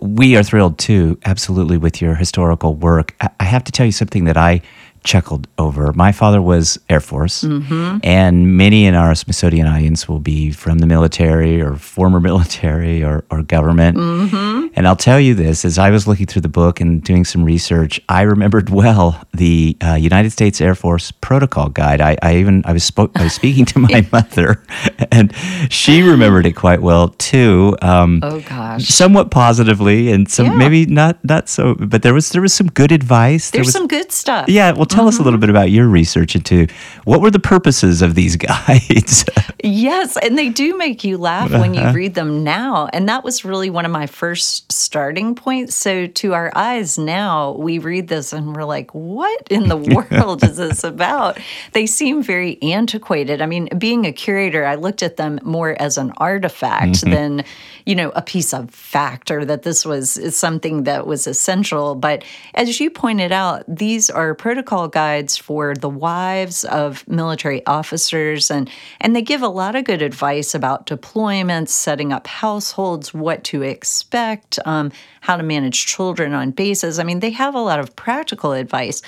We 0.00 0.36
are 0.36 0.42
thrilled 0.42 0.78
too, 0.78 1.18
absolutely, 1.24 1.78
with 1.78 2.00
your 2.00 2.14
historical 2.14 2.74
work. 2.74 3.14
I 3.40 3.44
have 3.44 3.64
to 3.64 3.72
tell 3.72 3.86
you 3.86 3.92
something 3.92 4.24
that 4.24 4.36
I 4.36 4.60
chuckled 5.06 5.46
over. 5.56 5.92
My 5.94 6.12
father 6.12 6.42
was 6.42 6.78
Air 6.90 7.00
Force, 7.00 7.44
mm-hmm. 7.44 7.98
and 8.02 8.56
many 8.56 8.84
in 8.84 8.94
our 8.94 9.14
Smithsonian 9.14 9.66
audience 9.66 10.08
will 10.08 10.18
be 10.18 10.50
from 10.50 10.80
the 10.80 10.86
military 10.86 11.62
or 11.62 11.76
former 11.76 12.20
military 12.30 13.02
or, 13.02 13.24
or 13.30 13.42
government. 13.42 13.96
Mm-hmm. 13.96 14.66
And 14.74 14.86
I'll 14.86 14.96
tell 14.96 15.20
you 15.20 15.34
this 15.34 15.64
as 15.64 15.78
I 15.78 15.90
was 15.90 16.06
looking 16.06 16.26
through 16.26 16.42
the 16.42 16.48
book 16.48 16.80
and 16.80 17.02
doing 17.02 17.24
some 17.24 17.44
research, 17.44 18.00
I 18.08 18.22
remembered 18.22 18.68
well 18.68 19.22
the 19.32 19.76
uh, 19.82 19.94
United 19.94 20.30
States 20.32 20.60
Air 20.60 20.74
Force 20.74 21.12
Protocol 21.12 21.68
Guide. 21.70 22.00
I, 22.00 22.16
I 22.22 22.36
even 22.36 22.62
I 22.66 22.72
was, 22.72 22.84
spoke, 22.84 23.12
I 23.14 23.24
was 23.24 23.32
speaking 23.32 23.64
to 23.66 23.78
my 23.78 24.06
mother, 24.12 24.62
and 25.12 25.34
she 25.70 26.02
remembered 26.02 26.46
it 26.46 26.52
quite 26.52 26.82
well 26.82 27.08
too. 27.08 27.76
Um, 27.82 28.20
oh 28.22 28.40
gosh, 28.40 28.88
somewhat 28.88 29.30
positively, 29.30 30.10
and 30.10 30.28
some 30.30 30.46
yeah. 30.46 30.56
maybe 30.56 30.86
not 30.86 31.22
not 31.24 31.48
so. 31.48 31.74
But 31.74 32.02
there 32.02 32.14
was 32.14 32.30
there 32.30 32.42
was 32.42 32.54
some 32.54 32.68
good 32.68 32.92
advice. 32.92 33.50
There's 33.50 33.52
there 33.52 33.68
was, 33.68 33.72
some 33.72 33.88
good 33.88 34.12
stuff. 34.12 34.48
Yeah, 34.48 34.72
well, 34.72 34.86
tell 34.86 35.00
mm-hmm. 35.00 35.08
us 35.08 35.18
a 35.18 35.22
little 35.22 35.38
mm-hmm. 35.38 35.40
bit 35.42 35.50
about 35.50 35.70
your 35.70 35.88
research 35.88 36.34
into 36.34 36.66
what 37.04 37.20
were 37.20 37.30
the 37.30 37.38
purposes 37.38 38.02
of 38.02 38.14
these 38.14 38.36
guides. 38.46 39.24
yes, 39.62 40.16
and 40.18 40.38
they 40.38 40.48
do 40.48 40.76
make 40.76 41.04
you 41.04 41.18
laugh 41.18 41.50
when 41.50 41.74
you 41.74 41.80
uh-huh. 41.80 41.92
read 41.92 42.14
them 42.14 42.44
now, 42.44 42.88
and 42.92 43.08
that 43.08 43.24
was 43.24 43.44
really 43.44 43.70
one 43.70 43.84
of 43.84 43.90
my 43.90 44.06
first 44.06 44.70
starting 44.72 45.34
points. 45.34 45.74
So 45.74 46.06
to 46.06 46.34
our 46.34 46.52
eyes 46.54 46.98
now, 46.98 47.52
we 47.52 47.78
read 47.78 48.08
this 48.08 48.32
and 48.32 48.54
we're 48.54 48.64
like, 48.64 48.94
"What 48.94 49.46
in 49.50 49.68
the 49.68 49.76
world 50.10 50.42
is 50.44 50.56
this 50.56 50.84
about?" 50.84 51.38
They 51.72 51.86
seem 51.86 52.22
very 52.22 52.60
antiquated. 52.62 53.40
I 53.42 53.46
mean, 53.46 53.68
being 53.78 54.06
a 54.06 54.12
curator, 54.12 54.64
I 54.64 54.74
looked 54.96 55.02
at 55.02 55.18
them 55.18 55.38
more 55.42 55.76
as 55.78 55.98
an 55.98 56.10
artifact 56.16 56.92
mm-hmm. 56.92 57.10
than 57.10 57.44
you 57.86 57.94
know, 57.94 58.10
a 58.16 58.22
piece 58.22 58.52
of 58.52 58.68
fact 58.68 59.30
or 59.30 59.44
that 59.44 59.62
this 59.62 59.86
was 59.86 60.18
something 60.36 60.82
that 60.82 61.06
was 61.06 61.28
essential. 61.28 61.94
But 61.94 62.24
as 62.54 62.80
you 62.80 62.90
pointed 62.90 63.30
out, 63.30 63.62
these 63.68 64.10
are 64.10 64.34
protocol 64.34 64.88
guides 64.88 65.36
for 65.36 65.72
the 65.72 65.88
wives 65.88 66.64
of 66.64 67.06
military 67.06 67.64
officers, 67.64 68.50
and, 68.50 68.68
and 69.00 69.14
they 69.14 69.22
give 69.22 69.40
a 69.40 69.48
lot 69.48 69.76
of 69.76 69.84
good 69.84 70.02
advice 70.02 70.52
about 70.52 70.86
deployments, 70.86 71.68
setting 71.68 72.12
up 72.12 72.26
households, 72.26 73.14
what 73.14 73.44
to 73.44 73.62
expect, 73.62 74.58
um, 74.66 74.90
how 75.20 75.36
to 75.36 75.44
manage 75.44 75.86
children 75.86 76.32
on 76.32 76.50
bases. 76.50 76.98
I 76.98 77.04
mean, 77.04 77.20
they 77.20 77.30
have 77.30 77.54
a 77.54 77.60
lot 77.60 77.78
of 77.78 77.94
practical 77.94 78.52
advice. 78.52 79.00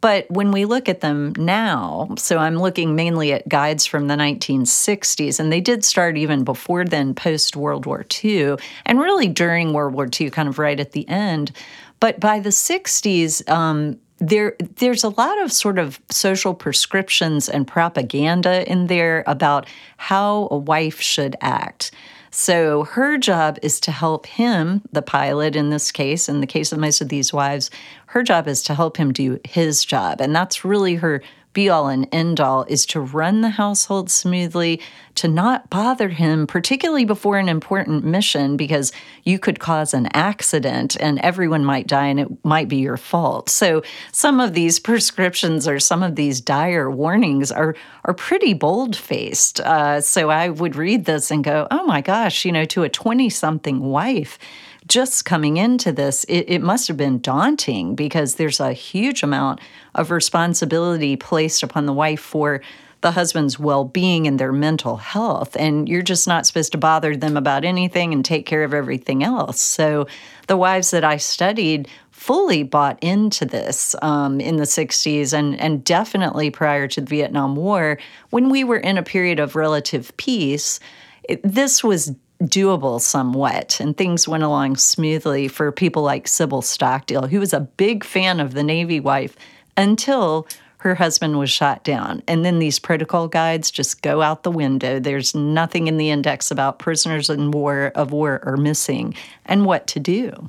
But 0.00 0.30
when 0.30 0.52
we 0.52 0.64
look 0.64 0.88
at 0.88 1.00
them 1.00 1.32
now, 1.36 2.08
so 2.18 2.38
I'm 2.38 2.56
looking 2.56 2.94
mainly 2.94 3.32
at 3.32 3.48
guides 3.48 3.86
from 3.86 4.08
the 4.08 4.14
1960s, 4.14 5.40
and 5.40 5.50
they 5.50 5.60
did 5.60 5.84
start 5.84 6.16
even 6.16 6.44
before 6.44 6.84
then, 6.84 7.14
post 7.14 7.56
World 7.56 7.86
War 7.86 8.04
II, 8.24 8.56
and 8.84 9.00
really 9.00 9.28
during 9.28 9.72
World 9.72 9.94
War 9.94 10.08
II, 10.08 10.30
kind 10.30 10.48
of 10.48 10.58
right 10.58 10.78
at 10.78 10.92
the 10.92 11.08
end. 11.08 11.52
But 11.98 12.20
by 12.20 12.40
the 12.40 12.50
60s, 12.50 13.48
um, 13.48 13.98
there 14.18 14.56
there's 14.76 15.04
a 15.04 15.10
lot 15.10 15.40
of 15.42 15.52
sort 15.52 15.78
of 15.78 16.00
social 16.10 16.54
prescriptions 16.54 17.48
and 17.48 17.66
propaganda 17.66 18.70
in 18.70 18.86
there 18.86 19.22
about 19.26 19.66
how 19.98 20.48
a 20.50 20.56
wife 20.56 21.00
should 21.00 21.36
act. 21.40 21.90
So 22.30 22.84
her 22.84 23.18
job 23.18 23.58
is 23.62 23.80
to 23.80 23.90
help 23.90 24.26
him, 24.26 24.82
the 24.92 25.02
pilot 25.02 25.56
in 25.56 25.70
this 25.70 25.90
case, 25.90 26.28
in 26.28 26.40
the 26.40 26.46
case 26.46 26.72
of 26.72 26.78
most 26.78 27.00
of 27.00 27.08
these 27.08 27.32
wives, 27.32 27.70
her 28.06 28.22
job 28.22 28.48
is 28.48 28.62
to 28.64 28.74
help 28.74 28.96
him 28.96 29.12
do 29.12 29.40
his 29.44 29.84
job. 29.84 30.20
And 30.20 30.34
that's 30.34 30.64
really 30.64 30.96
her 30.96 31.22
be 31.56 31.70
all 31.70 31.88
and 31.88 32.06
end 32.12 32.38
all 32.38 32.64
is 32.64 32.84
to 32.84 33.00
run 33.00 33.40
the 33.40 33.48
household 33.48 34.10
smoothly, 34.10 34.78
to 35.14 35.26
not 35.26 35.70
bother 35.70 36.10
him, 36.10 36.46
particularly 36.46 37.06
before 37.06 37.38
an 37.38 37.48
important 37.48 38.04
mission, 38.04 38.58
because 38.58 38.92
you 39.24 39.38
could 39.38 39.58
cause 39.58 39.94
an 39.94 40.06
accident 40.12 40.98
and 41.00 41.18
everyone 41.20 41.64
might 41.64 41.86
die 41.86 42.08
and 42.08 42.20
it 42.20 42.44
might 42.44 42.68
be 42.68 42.76
your 42.76 42.98
fault. 42.98 43.48
So 43.48 43.82
some 44.12 44.38
of 44.38 44.52
these 44.52 44.78
prescriptions 44.90 45.66
or 45.66 45.80
some 45.80 46.02
of 46.02 46.14
these 46.14 46.42
dire 46.42 46.90
warnings 46.90 47.50
are 47.50 47.74
are 48.04 48.12
pretty 48.14 48.52
bold 48.52 48.94
faced. 48.94 49.58
Uh, 49.60 50.02
so 50.02 50.28
I 50.28 50.50
would 50.50 50.76
read 50.76 51.06
this 51.06 51.30
and 51.30 51.42
go, 51.42 51.66
oh 51.70 51.86
my 51.86 52.02
gosh, 52.02 52.44
you 52.44 52.52
know, 52.52 52.66
to 52.66 52.82
a 52.82 52.90
20 52.90 53.30
something 53.30 53.80
wife 53.80 54.38
just 54.86 55.24
coming 55.24 55.56
into 55.56 55.92
this, 55.92 56.24
it, 56.24 56.44
it 56.48 56.62
must 56.62 56.88
have 56.88 56.96
been 56.96 57.20
daunting 57.20 57.94
because 57.94 58.36
there's 58.36 58.60
a 58.60 58.72
huge 58.72 59.22
amount 59.22 59.60
of 59.96 60.10
responsibility 60.10 61.16
placed 61.16 61.62
upon 61.62 61.86
the 61.86 61.92
wife 61.92 62.20
for 62.20 62.62
the 63.00 63.10
husband's 63.12 63.58
well 63.58 63.84
being 63.84 64.26
and 64.26 64.38
their 64.38 64.52
mental 64.52 64.96
health. 64.96 65.56
And 65.56 65.88
you're 65.88 66.02
just 66.02 66.26
not 66.26 66.46
supposed 66.46 66.72
to 66.72 66.78
bother 66.78 67.16
them 67.16 67.36
about 67.36 67.64
anything 67.64 68.12
and 68.12 68.24
take 68.24 68.46
care 68.46 68.64
of 68.64 68.74
everything 68.74 69.22
else. 69.22 69.60
So 69.60 70.06
the 70.46 70.56
wives 70.56 70.90
that 70.90 71.04
I 71.04 71.16
studied 71.16 71.88
fully 72.10 72.62
bought 72.62 72.98
into 73.02 73.44
this 73.44 73.94
um, 74.00 74.40
in 74.40 74.56
the 74.56 74.64
60s 74.64 75.32
and, 75.32 75.58
and 75.60 75.84
definitely 75.84 76.50
prior 76.50 76.88
to 76.88 77.00
the 77.00 77.06
Vietnam 77.06 77.54
War, 77.54 77.98
when 78.30 78.48
we 78.48 78.64
were 78.64 78.78
in 78.78 78.96
a 78.96 79.02
period 79.02 79.38
of 79.38 79.54
relative 79.54 80.16
peace, 80.16 80.80
it, 81.28 81.40
this 81.42 81.84
was 81.84 82.14
doable 82.42 83.00
somewhat 83.00 83.80
and 83.80 83.96
things 83.96 84.28
went 84.28 84.42
along 84.42 84.76
smoothly 84.76 85.48
for 85.48 85.70
people 85.72 86.02
like 86.02 86.26
Sybil 86.26 86.62
Stockdale, 86.62 87.26
who 87.26 87.40
was 87.40 87.52
a 87.52 87.60
big 87.60 88.02
fan 88.02 88.40
of 88.40 88.54
the 88.54 88.62
Navy 88.62 89.00
wife 89.00 89.36
until 89.76 90.46
her 90.78 90.94
husband 90.94 91.38
was 91.38 91.50
shot 91.50 91.82
down. 91.84 92.22
And 92.28 92.44
then 92.44 92.58
these 92.58 92.78
protocol 92.78 93.28
guides 93.28 93.70
just 93.70 94.02
go 94.02 94.22
out 94.22 94.42
the 94.42 94.50
window. 94.50 95.00
There's 95.00 95.34
nothing 95.34 95.88
in 95.88 95.96
the 95.96 96.10
index 96.10 96.50
about 96.50 96.78
prisoners 96.78 97.28
in 97.28 97.50
war 97.50 97.92
of 97.94 98.12
war 98.12 98.40
are 98.44 98.56
missing 98.56 99.14
and 99.46 99.64
what 99.64 99.86
to 99.88 100.00
do. 100.00 100.48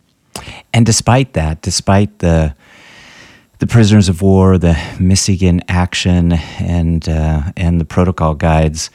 And 0.74 0.86
despite 0.86 1.34
that, 1.34 1.62
despite 1.62 2.20
the 2.20 2.56
the 3.60 3.66
prisoners 3.66 4.08
of 4.08 4.22
war, 4.22 4.60
the 4.60 4.78
missing 5.00 5.42
in 5.42 5.64
action, 5.68 6.34
and 6.60 7.08
uh, 7.10 7.52
and 7.58 7.82
the 7.82 7.86
protocol 7.86 8.36
guides, 8.36 8.92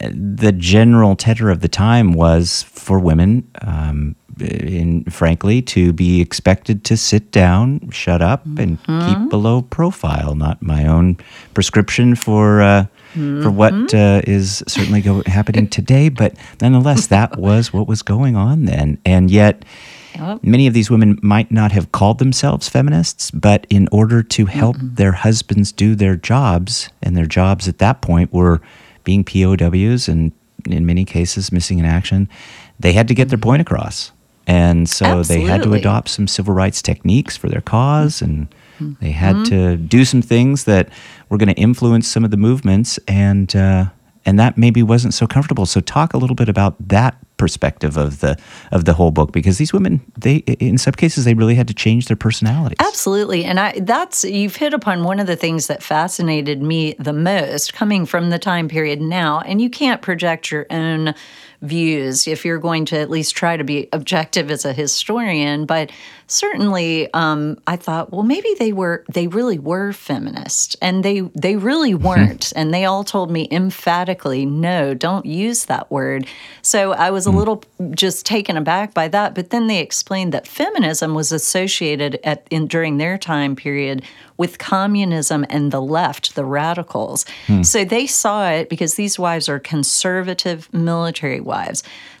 the 0.00 0.50
general 0.50 1.14
tenor 1.14 1.50
of 1.50 1.60
the 1.60 1.68
time 1.68 2.12
was 2.12 2.64
for 2.64 2.98
women, 2.98 3.48
um, 3.62 4.16
in, 4.40 5.04
frankly, 5.04 5.62
to 5.62 5.92
be 5.92 6.20
expected 6.20 6.84
to 6.84 6.96
sit 6.96 7.30
down, 7.30 7.90
shut 7.90 8.22
up, 8.22 8.44
and 8.44 8.82
mm-hmm. 8.82 9.08
keep 9.08 9.30
below 9.30 9.62
profile. 9.62 10.34
Not 10.34 10.62
my 10.62 10.86
own 10.86 11.18
prescription 11.54 12.14
for. 12.14 12.62
Uh, 12.62 12.86
mm-hmm. 13.14 13.42
For 13.42 13.50
what 13.50 13.94
uh, 13.94 14.22
is 14.24 14.64
certainly 14.66 15.00
go- 15.00 15.22
happening 15.26 15.68
today, 15.68 16.08
but 16.08 16.34
nonetheless, 16.60 17.06
that 17.08 17.38
was 17.38 17.72
what 17.72 17.86
was 17.86 18.02
going 18.02 18.34
on 18.34 18.64
then. 18.64 18.98
And 19.04 19.30
yet, 19.30 19.64
Yep. 20.16 20.44
Many 20.44 20.68
of 20.68 20.74
these 20.74 20.90
women 20.90 21.18
might 21.22 21.50
not 21.50 21.72
have 21.72 21.90
called 21.90 22.18
themselves 22.18 22.68
feminists, 22.68 23.32
but 23.32 23.66
in 23.68 23.88
order 23.90 24.22
to 24.22 24.46
help 24.46 24.76
mm-hmm. 24.76 24.94
their 24.94 25.10
husbands 25.10 25.72
do 25.72 25.96
their 25.96 26.14
jobs, 26.14 26.88
and 27.02 27.16
their 27.16 27.26
jobs 27.26 27.66
at 27.66 27.78
that 27.78 28.00
point 28.00 28.32
were 28.32 28.60
being 29.02 29.24
POWs 29.24 30.08
and 30.08 30.32
in 30.66 30.86
many 30.86 31.04
cases 31.04 31.52
missing 31.52 31.78
in 31.78 31.84
action, 31.84 32.28
they 32.78 32.92
had 32.92 33.08
to 33.08 33.14
get 33.14 33.28
their 33.28 33.38
point 33.38 33.60
across. 33.60 34.12
And 34.46 34.88
so 34.88 35.06
Absolutely. 35.06 35.46
they 35.46 35.50
had 35.50 35.62
to 35.62 35.72
adopt 35.72 36.08
some 36.08 36.26
civil 36.26 36.54
rights 36.54 36.82
techniques 36.82 37.36
for 37.36 37.48
their 37.48 37.62
cause 37.62 38.20
and 38.20 38.48
they 39.00 39.12
had 39.12 39.36
mm-hmm. 39.36 39.44
to 39.44 39.76
do 39.76 40.04
some 40.04 40.22
things 40.22 40.64
that 40.64 40.88
were 41.28 41.38
going 41.38 41.48
to 41.48 41.60
influence 41.60 42.08
some 42.08 42.24
of 42.24 42.30
the 42.30 42.36
movements 42.36 42.98
and 43.06 43.54
uh, 43.54 43.86
and 44.26 44.38
that 44.38 44.56
maybe 44.56 44.82
wasn't 44.82 45.14
so 45.14 45.26
comfortable. 45.26 45.66
So 45.66 45.80
talk 45.80 46.14
a 46.14 46.18
little 46.18 46.36
bit 46.36 46.48
about 46.48 46.76
that 46.88 47.16
perspective 47.36 47.96
of 47.96 48.20
the 48.20 48.38
of 48.70 48.84
the 48.84 48.94
whole 48.94 49.10
book 49.10 49.32
because 49.32 49.58
these 49.58 49.72
women 49.72 50.00
they 50.16 50.36
in 50.36 50.78
some 50.78 50.94
cases 50.94 51.24
they 51.24 51.34
really 51.34 51.56
had 51.56 51.66
to 51.66 51.74
change 51.74 52.06
their 52.06 52.16
personalities 52.16 52.76
absolutely 52.78 53.44
and 53.44 53.58
i 53.58 53.72
that's 53.80 54.22
you've 54.22 54.54
hit 54.54 54.72
upon 54.72 55.02
one 55.02 55.18
of 55.18 55.26
the 55.26 55.34
things 55.34 55.66
that 55.66 55.82
fascinated 55.82 56.62
me 56.62 56.94
the 57.00 57.12
most 57.12 57.74
coming 57.74 58.06
from 58.06 58.30
the 58.30 58.38
time 58.38 58.68
period 58.68 59.00
now 59.00 59.40
and 59.40 59.60
you 59.60 59.68
can't 59.68 60.00
project 60.00 60.52
your 60.52 60.64
own 60.70 61.12
views 61.64 62.28
if 62.28 62.44
you're 62.44 62.58
going 62.58 62.84
to 62.86 62.98
at 62.98 63.10
least 63.10 63.34
try 63.34 63.56
to 63.56 63.64
be 63.64 63.88
objective 63.92 64.50
as 64.50 64.64
a 64.64 64.72
historian. 64.72 65.66
But 65.66 65.90
certainly, 66.26 67.12
um, 67.12 67.58
I 67.66 67.76
thought, 67.76 68.12
well, 68.12 68.22
maybe 68.22 68.54
they 68.58 68.72
were 68.72 69.04
they 69.12 69.26
really 69.26 69.58
were 69.58 69.92
feminist, 69.92 70.76
and 70.80 71.04
they 71.04 71.20
they 71.20 71.56
really 71.56 71.94
weren't. 71.94 72.52
and 72.56 72.72
they 72.72 72.84
all 72.84 73.04
told 73.04 73.30
me 73.30 73.48
emphatically, 73.50 74.46
no, 74.46 74.94
don't 74.94 75.26
use 75.26 75.66
that 75.66 75.90
word. 75.90 76.26
So 76.62 76.92
I 76.92 77.10
was 77.10 77.26
a 77.26 77.30
hmm. 77.30 77.38
little 77.38 77.64
just 77.90 78.26
taken 78.26 78.56
aback 78.56 78.94
by 78.94 79.08
that. 79.08 79.34
But 79.34 79.50
then 79.50 79.66
they 79.66 79.80
explained 79.80 80.32
that 80.32 80.46
feminism 80.46 81.14
was 81.14 81.32
associated 81.32 82.20
at 82.24 82.46
in 82.50 82.66
during 82.66 82.98
their 82.98 83.18
time 83.18 83.56
period 83.56 84.02
with 84.36 84.58
communism 84.58 85.46
and 85.48 85.70
the 85.70 85.80
left, 85.80 86.34
the 86.34 86.44
radicals. 86.44 87.24
Hmm. 87.46 87.62
So 87.62 87.84
they 87.84 88.06
saw 88.06 88.50
it 88.50 88.68
because 88.68 88.94
these 88.94 89.18
wives 89.18 89.48
are 89.48 89.58
conservative 89.58 90.72
military 90.72 91.40
wives. 91.40 91.53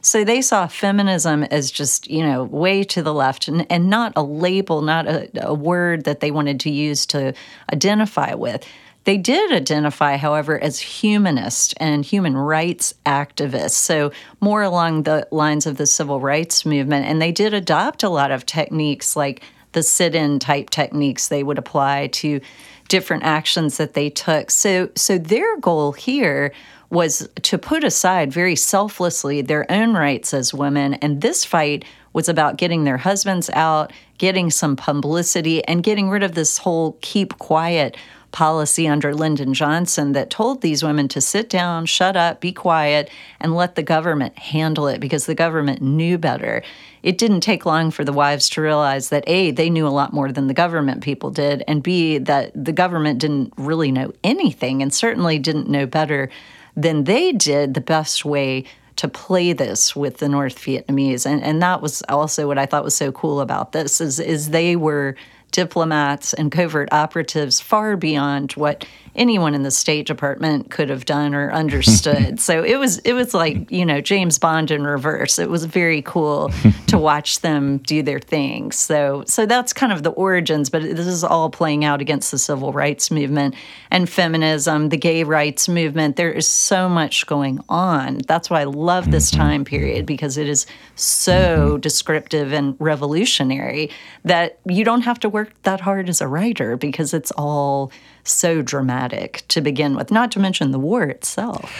So 0.00 0.24
they 0.24 0.42
saw 0.42 0.66
feminism 0.66 1.44
as 1.44 1.70
just, 1.70 2.10
you 2.10 2.22
know, 2.22 2.44
way 2.44 2.84
to 2.84 3.02
the 3.02 3.14
left 3.14 3.48
and, 3.48 3.66
and 3.70 3.88
not 3.88 4.12
a 4.16 4.22
label, 4.22 4.82
not 4.82 5.06
a, 5.06 5.28
a 5.46 5.54
word 5.54 6.04
that 6.04 6.20
they 6.20 6.30
wanted 6.30 6.60
to 6.60 6.70
use 6.70 7.06
to 7.06 7.34
identify 7.72 8.34
with. 8.34 8.66
They 9.04 9.18
did 9.18 9.52
identify, 9.52 10.16
however, 10.16 10.58
as 10.58 10.78
humanist 10.80 11.74
and 11.76 12.04
human 12.04 12.36
rights 12.36 12.94
activists, 13.04 13.72
so 13.72 14.12
more 14.40 14.62
along 14.62 15.02
the 15.02 15.28
lines 15.30 15.66
of 15.66 15.76
the 15.76 15.86
civil 15.86 16.20
rights 16.20 16.64
movement. 16.64 17.06
And 17.06 17.20
they 17.20 17.32
did 17.32 17.52
adopt 17.52 18.02
a 18.02 18.08
lot 18.08 18.30
of 18.30 18.46
techniques 18.46 19.14
like 19.14 19.42
the 19.72 19.82
sit 19.82 20.14
in 20.14 20.38
type 20.38 20.70
techniques 20.70 21.28
they 21.28 21.42
would 21.42 21.58
apply 21.58 22.06
to 22.06 22.40
different 22.88 23.24
actions 23.24 23.76
that 23.76 23.94
they 23.94 24.08
took. 24.08 24.50
So, 24.50 24.90
so 24.94 25.18
their 25.18 25.58
goal 25.58 25.92
here 25.92 26.52
was 26.94 27.28
to 27.42 27.58
put 27.58 27.84
aside 27.84 28.32
very 28.32 28.54
selflessly 28.54 29.42
their 29.42 29.70
own 29.70 29.94
rights 29.94 30.32
as 30.32 30.54
women. 30.54 30.94
And 30.94 31.20
this 31.20 31.44
fight 31.44 31.84
was 32.12 32.28
about 32.28 32.56
getting 32.56 32.84
their 32.84 32.98
husbands 32.98 33.50
out, 33.52 33.92
getting 34.16 34.50
some 34.50 34.76
publicity, 34.76 35.62
and 35.64 35.82
getting 35.82 36.08
rid 36.08 36.22
of 36.22 36.34
this 36.34 36.58
whole 36.58 36.96
keep 37.02 37.36
quiet 37.38 37.96
policy 38.30 38.88
under 38.88 39.14
Lyndon 39.14 39.54
Johnson 39.54 40.12
that 40.12 40.30
told 40.30 40.60
these 40.60 40.82
women 40.82 41.06
to 41.08 41.20
sit 41.20 41.48
down, 41.48 41.86
shut 41.86 42.16
up, 42.16 42.40
be 42.40 42.52
quiet, 42.52 43.08
and 43.40 43.54
let 43.54 43.74
the 43.74 43.82
government 43.82 44.36
handle 44.36 44.88
it 44.88 45.00
because 45.00 45.26
the 45.26 45.36
government 45.36 45.80
knew 45.82 46.18
better. 46.18 46.62
It 47.02 47.18
didn't 47.18 47.42
take 47.42 47.64
long 47.64 47.92
for 47.92 48.04
the 48.04 48.12
wives 48.12 48.48
to 48.50 48.60
realize 48.60 49.08
that 49.10 49.24
A, 49.28 49.52
they 49.52 49.70
knew 49.70 49.86
a 49.86 49.88
lot 49.88 50.12
more 50.12 50.32
than 50.32 50.48
the 50.48 50.54
government 50.54 51.02
people 51.02 51.30
did, 51.30 51.62
and 51.68 51.82
B, 51.82 52.18
that 52.18 52.52
the 52.54 52.72
government 52.72 53.20
didn't 53.20 53.52
really 53.56 53.92
know 53.92 54.12
anything 54.24 54.82
and 54.82 54.92
certainly 54.92 55.38
didn't 55.38 55.68
know 55.68 55.86
better 55.86 56.28
than 56.76 57.04
they 57.04 57.32
did 57.32 57.74
the 57.74 57.80
best 57.80 58.24
way 58.24 58.64
to 58.96 59.08
play 59.08 59.52
this 59.52 59.96
with 59.96 60.18
the 60.18 60.28
North 60.28 60.58
Vietnamese. 60.58 61.26
And 61.26 61.42
and 61.42 61.60
that 61.62 61.82
was 61.82 62.02
also 62.08 62.46
what 62.46 62.58
I 62.58 62.66
thought 62.66 62.84
was 62.84 62.96
so 62.96 63.12
cool 63.12 63.40
about 63.40 63.72
this 63.72 64.00
is 64.00 64.20
is 64.20 64.50
they 64.50 64.76
were 64.76 65.16
diplomats 65.50 66.34
and 66.34 66.50
covert 66.50 66.92
operatives 66.92 67.60
far 67.60 67.96
beyond 67.96 68.52
what 68.52 68.84
anyone 69.16 69.54
in 69.54 69.62
the 69.62 69.70
State 69.70 70.06
Department 70.06 70.70
could 70.70 70.88
have 70.90 71.04
done 71.04 71.34
or 71.34 71.52
understood. 71.52 72.40
so 72.48 72.62
it 72.62 72.76
was 72.76 72.98
it 72.98 73.12
was 73.12 73.34
like 73.34 73.70
you 73.70 73.84
know 73.84 74.00
James 74.00 74.38
Bond 74.38 74.70
in 74.70 74.84
reverse. 74.84 75.38
It 75.38 75.50
was 75.50 75.64
very 75.64 76.02
cool 76.02 76.50
to 76.88 76.98
watch 76.98 77.40
them 77.40 77.78
do 77.78 78.02
their 78.02 78.18
thing. 78.18 78.72
So 78.72 79.24
so 79.26 79.46
that's 79.46 79.72
kind 79.72 79.92
of 79.92 80.02
the 80.02 80.10
origins. 80.10 80.70
But 80.70 80.82
this 80.82 81.06
is 81.06 81.24
all 81.24 81.50
playing 81.50 81.84
out 81.84 82.00
against 82.00 82.30
the 82.30 82.38
civil 82.38 82.72
rights 82.72 83.10
movement 83.10 83.54
and 83.90 84.08
feminism, 84.08 84.88
the 84.88 84.96
gay 84.96 85.24
rights 85.24 85.68
movement. 85.68 86.16
There 86.16 86.32
is 86.32 86.46
so 86.46 86.88
much 86.88 87.26
going 87.26 87.60
on. 87.68 88.20
That's 88.26 88.50
why 88.50 88.62
I 88.62 88.64
love 88.64 89.10
this 89.10 89.30
mm-hmm. 89.30 89.40
time 89.40 89.64
period 89.64 90.06
because 90.06 90.36
it 90.36 90.48
is 90.48 90.66
so 90.96 91.70
mm-hmm. 91.70 91.80
descriptive 91.80 92.52
and 92.52 92.76
revolutionary 92.78 93.90
that 94.24 94.58
you 94.66 94.84
don't 94.84 95.02
have 95.02 95.20
to 95.20 95.28
work 95.28 95.50
that 95.62 95.80
hard 95.80 96.08
as 96.08 96.20
a 96.20 96.28
writer 96.28 96.76
because 96.76 97.14
it's 97.14 97.30
all 97.32 97.92
so 98.24 98.62
dramatic 98.62 99.44
to 99.48 99.60
begin 99.60 99.94
with, 99.94 100.10
not 100.10 100.30
to 100.32 100.40
mention 100.40 100.70
the 100.70 100.78
war 100.78 101.04
itself. 101.04 101.70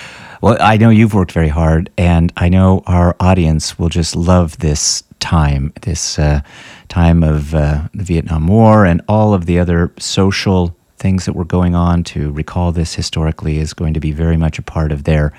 Well, 0.40 0.57
I 0.61 0.76
know 0.76 0.90
you've 0.90 1.14
worked 1.14 1.33
very 1.33 1.48
hard, 1.48 1.90
and 1.96 2.33
I 2.37 2.48
know 2.48 2.83
our 2.87 3.16
audience 3.20 3.78
will 3.78 3.88
just 3.88 4.14
love 4.14 4.59
this 4.59 5.02
time, 5.20 5.72
this 5.83 6.18
uh, 6.18 6.40
time 6.88 7.22
of 7.22 7.54
uh, 7.54 7.88
the 7.94 8.04
Vietnam 8.04 8.46
War 8.46 8.85
and 8.85 9.00
all 9.09 9.33
of 9.33 9.46
the 9.46 9.59
other 9.59 9.92
social 9.98 10.76
things 10.98 11.24
that 11.24 11.35
were 11.35 11.46
going 11.46 11.74
on. 11.74 12.04
To 12.04 12.30
recall 12.33 12.72
this 12.72 12.94
historically 12.94 13.59
is 13.59 13.72
going 13.72 13.94
to 13.94 14.00
be 14.00 14.12
very 14.12 14.37
much 14.37 14.59
a 14.59 14.62
part 14.62 14.92
of 14.92 15.04
their 15.04 15.33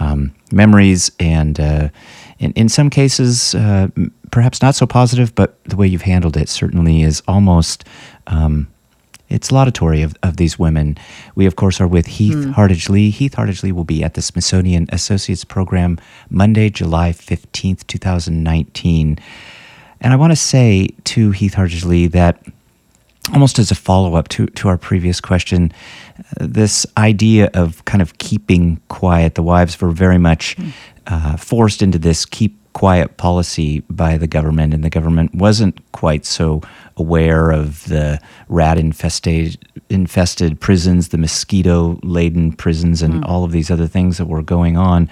um, 0.00 0.34
memories 0.50 1.10
and. 1.20 1.60
Uh, 1.60 1.88
in, 2.38 2.52
in 2.52 2.68
some 2.68 2.90
cases, 2.90 3.54
uh, 3.54 3.88
perhaps 4.30 4.60
not 4.60 4.74
so 4.74 4.86
positive, 4.86 5.34
but 5.34 5.62
the 5.64 5.76
way 5.76 5.86
you've 5.86 6.02
handled 6.02 6.36
it 6.36 6.50
certainly 6.50 7.02
is 7.02 7.22
almost 7.26 7.84
um, 8.26 8.68
it's 9.28 9.50
laudatory 9.50 10.02
of, 10.02 10.14
of 10.22 10.36
these 10.36 10.58
women. 10.58 10.96
We, 11.34 11.46
of 11.46 11.56
course, 11.56 11.80
are 11.80 11.86
with 11.86 12.06
Heath 12.06 12.34
mm. 12.34 12.52
Hardage 12.52 12.88
Lee. 12.88 13.10
Heath 13.10 13.34
Hardage 13.34 13.62
Lee 13.62 13.72
will 13.72 13.84
be 13.84 14.04
at 14.04 14.14
the 14.14 14.22
Smithsonian 14.22 14.86
Associates 14.90 15.44
Program 15.44 15.98
Monday, 16.30 16.70
July 16.70 17.10
15th, 17.10 17.86
2019. 17.86 19.18
And 20.00 20.12
I 20.12 20.16
want 20.16 20.32
to 20.32 20.36
say 20.36 20.88
to 21.04 21.30
Heath 21.32 21.54
Hardage 21.54 21.84
Lee 21.84 22.06
that, 22.08 22.44
almost 23.32 23.58
as 23.58 23.70
a 23.70 23.74
follow 23.74 24.14
up 24.14 24.28
to, 24.28 24.46
to 24.46 24.68
our 24.68 24.78
previous 24.78 25.20
question, 25.20 25.72
this 26.38 26.86
idea 26.96 27.50
of 27.54 27.84
kind 27.84 28.02
of 28.02 28.18
keeping 28.18 28.80
quiet, 28.88 29.34
the 29.34 29.42
wives 29.42 29.80
were 29.80 29.90
very 29.90 30.18
much 30.18 30.56
mm. 30.56 30.72
uh, 31.08 31.36
forced 31.36 31.82
into 31.82 31.98
this 31.98 32.24
keep 32.24 32.56
quiet 32.76 33.16
policy 33.16 33.80
by 33.88 34.18
the 34.18 34.26
government, 34.26 34.74
and 34.74 34.84
the 34.84 34.90
government 34.90 35.34
wasn't 35.34 35.80
quite 35.92 36.26
so 36.26 36.60
aware 36.98 37.50
of 37.50 37.82
the 37.84 38.20
rat 38.50 38.76
infested, 38.76 39.56
infested 39.88 40.60
prisons, 40.60 41.08
the 41.08 41.16
mosquito 41.16 41.98
laden 42.02 42.52
prisons, 42.52 43.00
and 43.00 43.14
mm. 43.14 43.24
all 43.26 43.44
of 43.44 43.52
these 43.52 43.70
other 43.70 43.86
things 43.86 44.18
that 44.18 44.26
were 44.26 44.42
going 44.42 44.76
on. 44.76 45.08